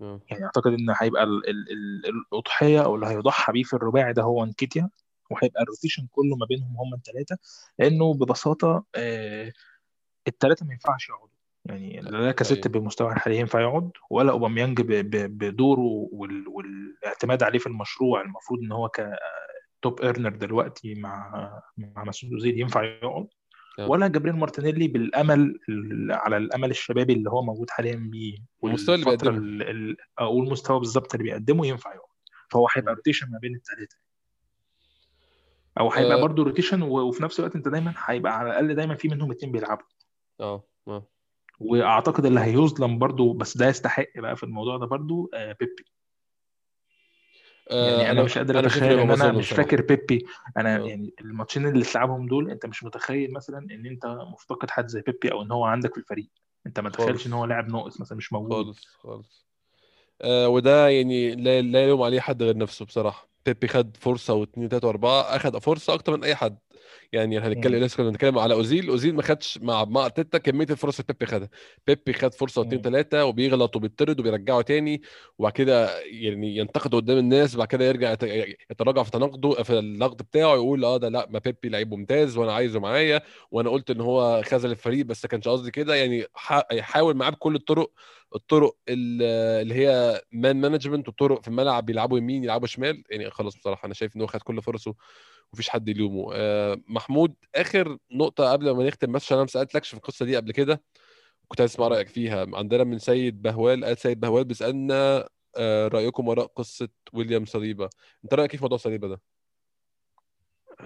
[0.00, 4.22] يعني أعتقد إن هيبقى ال ال ال الأضحية أو اللي هيضحى بيه في الرباعي ده
[4.22, 4.90] هو نكيتيا
[5.30, 7.38] وهيبقى ال rotation كله ما بينهم هم الثلاثه
[7.78, 9.52] لأنه ببساطة آه
[10.28, 11.28] الثلاثه ما ينفعش يقعدوا.
[11.64, 12.80] يعني لا لاكازيت أيوه.
[12.80, 18.60] بمستواه الحالي ينفع يقعد ولا أوباميانج ب- ب- بدوره وال- والاعتماد عليه في المشروع المفروض
[18.60, 21.32] إن هو ك top earner دلوقتي مع
[21.76, 23.26] مع مسعود اوزيل ينفع يقعد.
[23.78, 29.06] ولا جابريل مارتينيلي بالأمل ال- على الأمل الشبابي اللي هو موجود حاليا بيه والمستوى اللي
[29.06, 29.36] بيقدمه.
[29.38, 32.08] ال- ال- أو المستوى بالظبط اللي بيقدمه ينفع يقعد.
[32.50, 32.94] فهو هيبقى.
[32.94, 33.96] rotation ما بين الثلاثه
[35.80, 36.22] أو هيبقى آه.
[36.22, 39.86] برضه rotation وفي نفس الوقت أنت دايما هيبقى على الأقل دايما في منهم اتنين بيلعبوا.
[40.40, 41.06] آه آه.
[41.60, 45.84] وأعتقد اللي هيظلم برضو بس ده يستحق بقى في الموضوع ده برضو آه بيبي.
[47.70, 50.86] يعني آه، أنا مش قادر أتخيل ان أنا مش فاكر بيبي أنا آه.
[50.86, 55.32] يعني الماتشين اللي تلعبهم دول أنت مش متخيل مثلا إن أنت مفتقد حد زي بيبي
[55.32, 56.28] أو إن هو عندك في الفريق.
[56.66, 59.46] أنت ما تتخيلش إن هو لاعب ناقص مثلا مش موجود خالص خالص.
[60.22, 63.28] آه وده يعني لا لا يلوم عليه حد غير نفسه بصراحة.
[63.46, 66.58] بيبي خد فرصة واثنين وثلاثه وأربعة أخد فرصة أكتر من أي حد.
[67.12, 67.84] يعني هنتكلم.
[67.84, 71.26] لسه كنا بنتكلم على أوزيل أوزيل ما خدش مع مع أرتيتا كمية الفرص اللي بيبي
[71.32, 71.48] خدها
[71.86, 72.82] بيبي خد فرصة واثنين.
[72.82, 75.02] ثلاثة وبيغلط وبيطرد وبيرجعه تاني
[75.38, 78.22] وبعد كده يعني ينتقد قدام الناس بعد كده يرجع يت-
[78.70, 82.52] يتراجع في تناقضه في النقد بتاعه يقول آه ده لا ما بيبي لعيب ممتاز وأنا
[82.52, 83.20] عايزه معايا
[83.50, 86.26] وأنا قلت إن هو خذل الفريق بس ما كانش قصدي كده يعني
[86.72, 87.90] يحاول معاه بكل الطرق
[88.34, 89.22] الطرق ال-
[89.62, 93.94] اللي هي man management والطرق في الملعب بيلعبوا يمين يلعبوا شمال يعني خلاص بصراحة أنا
[93.94, 94.94] شايف إن هو خد كل فرصه
[95.54, 96.30] ومفيش حد يلومه.
[96.34, 100.36] آه، محمود آخر نقطة قبل ما نختم بس عشان أنا ما سألتلكش في القصة دي
[100.36, 100.82] قبل كده
[101.48, 102.46] كنت عايز أسمع رأيك فيها.
[102.54, 107.90] عندنا من سيد بهوال قال سيد بهوال بيسألنا آه، رأيكم وراء قصة ويليام صليبة.
[108.24, 109.20] أنت رأيك إيه في موضوع صليبة ده؟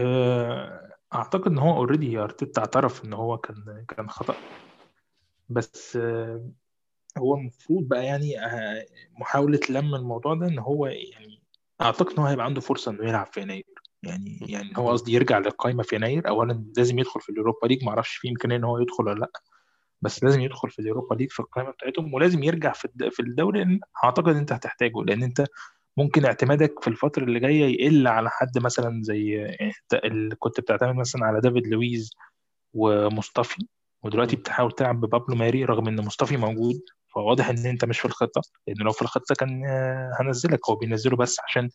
[0.01, 4.35] آه، أعتقد إن هو already أرتيتا اعترف إن هو كان كان خطأ.
[5.49, 6.51] بس آه،
[7.19, 8.87] هو المفروض بقى يعني آه،
[9.19, 11.43] محاولة لم الموضوع ده إن هو يعني
[11.81, 15.39] أعتقد إن هو هيبقى عنده فرصة إنه يلعب في يناير يعني يعني هو قصدي يرجع
[15.39, 18.79] للقائمة في يناير اولا لازم يدخل في ال Europa League معرفش في إمكانية إن هو
[18.79, 19.31] يدخل ولا لأ
[20.03, 23.59] بس لازم يدخل في ال Europa League في القائمة بتاعتهم ولازم يرجع في في الدوري
[23.59, 25.47] لأن أعتقد أنت هتحتاجه لأن أنت
[25.97, 29.73] ممكن اعتمادك في الفترة اللي جاية يقل على حد مثلا زي يعني
[30.05, 32.11] اللي كنت بتعتمد مثلا على دافيد لويز
[32.75, 33.67] ومصطفي
[34.03, 34.37] ودلوقتي.
[34.37, 36.81] بتحاول تلعب ببابلو ماري رغم إن مصطفي موجود
[37.15, 39.63] فواضح إن أنت مش في الخطة لأن لو في الخطة كان
[40.21, 41.71] هنزلك هو بينزله بس عشان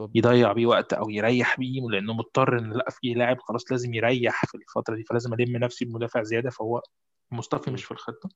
[0.00, 3.94] هو- يضيع بيه وقت أو يريح بيه لأنه مضطر إن لأ في لاعب خلاص لازم
[3.94, 6.82] يريح في الفترة دي فلازم ألم نفسي بمدافع زيادة فهو
[7.30, 7.70] مصطفي.
[7.70, 8.30] مش في بيعمل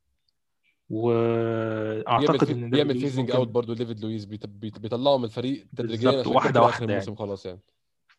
[0.89, 2.51] وأعتقد.
[2.51, 4.25] إن بيعمل phasing out برضه ديفيد لويس.
[4.25, 7.61] بيطلعه من الفريق تدريجيا بالظبط واحدة الموسم يعني خلاص يعني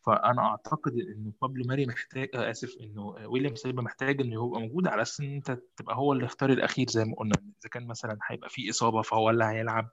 [0.06, 4.86] فأنا أعتقد انه بابلو ماري محتاج آه، آسف إنه ويليام سليبا محتاج إنه يبقى موجود
[4.88, 8.48] على أساس إن أنت تبقى هو الاختيار الأخير زي ما قلنا إذا كان مثلا هيبقى
[8.48, 9.90] في إصابة فهو اللي هيلعب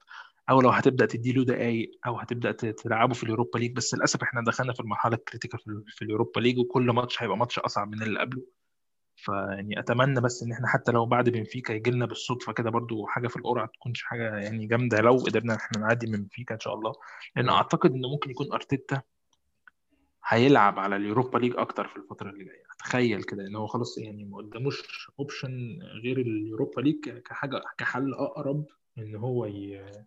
[0.50, 4.42] أو لو هتبدأ تديله دقائق أو هتبدأ تلعبه في ال Europa League بس للأسف إحنا
[4.48, 7.60] دخلنا في المرحلة ال critical في, ال- في ال Europa League وكل ماتش هيبقى ماتش
[7.60, 8.42] أصعب من اللي قبله.
[9.18, 13.28] فيعني أتمنى بس إن إحنا حتى لو بعد بنفيكا يجي لنا بالصدفة كده برضو حاجة
[13.28, 16.94] في القرعة تكونش حاجة يعني جامدة لو قدرنا إحنا نعدي من بنفيكا إن شاء الله.
[17.36, 19.02] لأن أعتقد انه ممكن يكون أرتيتا
[20.28, 22.64] هيلعب على ال Europa League أكتر في الفترة اللي جاية.
[22.76, 28.14] أتخيل كده إن هو خلاص يعني ما قداموش option غير ال Europa League كحاجة كحل
[28.14, 28.66] أقرب
[28.98, 30.06] إن هو ي-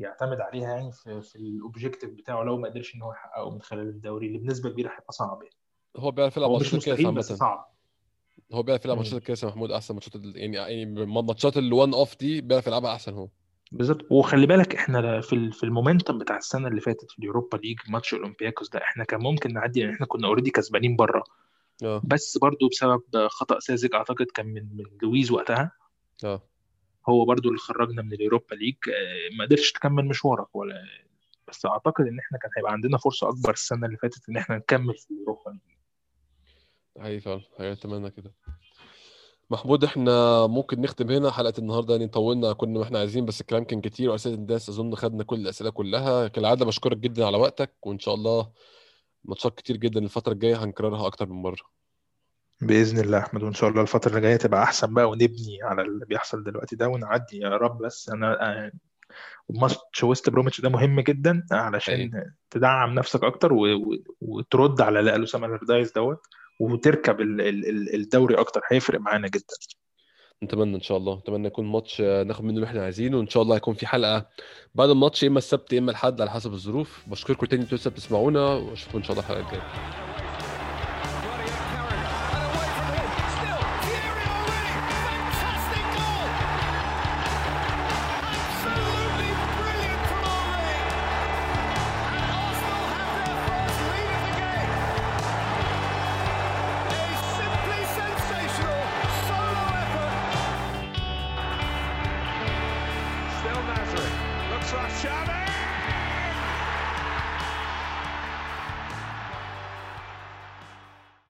[0.00, 3.62] يعتمد عليها يعني في, في ال objective بتاعه لو ما قدرش إن هو يحققه من
[3.62, 5.54] خلال الدوري اللي بنسبة كبيرة هيبقى صعب يعني.
[5.96, 7.20] هو بيعرف يلعب ماتشات الكاس عامة.
[7.20, 7.70] صعب.
[8.52, 8.96] هو بيعرف يلعب.
[8.96, 10.14] ماتشات الكاس يا محمود أحسن ماتشات.
[10.24, 13.28] يعني يعني ماتشات ال one-off دي بيعرف يلعبها أحسن هو.
[13.72, 14.06] بالظبط.
[14.10, 17.78] وخلي بالك إحنا في في ال momentum بتاع السنة اللي فاتت في ال Europa League
[17.88, 21.24] ماتش أولمبياكوس ده إحنا كان ممكن نعدي يعني إحنا كنا already كسبانين بره.
[21.84, 22.02] آه.
[22.04, 25.72] بس برضو بسبب خطأ ساذج أعتقد كان من من لويز وقتها.
[26.24, 26.42] آه.
[27.08, 30.84] هو برضو اللي خرجنا من ال Europa League آه، ما قدرتش تكمل مشوارك ولا
[31.48, 34.94] بس أعتقد إن إحنا كان هيبقى عندنا فرصة أكبر السنة اللي فاتت إن إحنا نكمل
[34.94, 35.58] في ال Europa
[36.96, 37.20] League.
[37.20, 38.32] فعلا أتمنى كده.
[39.50, 43.64] محمود إحنا ممكن نختم هنا حلقة النهارده يعني طولنا كنا ما إحنا عايزين بس الكلام
[43.64, 46.28] كان كتير واسئله الناس أظن خدنا كل الأسئلة كلها.
[46.28, 48.52] كالعادة بشكرك جدا على وقتك وإن شاء الله
[49.24, 51.79] ماتشات كتير جدا الفترة الجاية هنكررها أكتر من مرة.
[52.60, 55.82] بإذن الله يا أحمد وإن شاء الله الفترة اللي جاية تبقى أحسن بقى ونبني على
[55.82, 57.38] اللي بيحصل دلوقتي ده ونعدي.
[57.38, 58.72] يا رب بس أنا آه،
[59.50, 63.66] ماتش ويست بروميتش ده مهم جدا علشان تدعم نفسك أكتر و...
[63.74, 63.96] و...
[64.20, 66.20] وترد على اللي قاله سام الردايس دوت
[66.60, 67.40] وتركب ال...
[67.40, 67.68] ال...
[67.68, 68.60] ال- الدوري أكتر.
[68.70, 69.54] هيفرق معانا جدا.
[70.42, 73.42] نتمنى إن شاء الله نتمنى يكون ماتش آه، ناخد منه اللي إحنا عايزينه وإن شاء
[73.42, 74.26] الله هيكون في حلقة
[74.74, 77.04] بعد الماتش يا إما السبت يا إما الحد على حسب الظروف.
[77.06, 79.62] بشكركم تاني أنتوا لسه بتسمعونا وأشوفكم إن شاء الله الحلقة الجاية.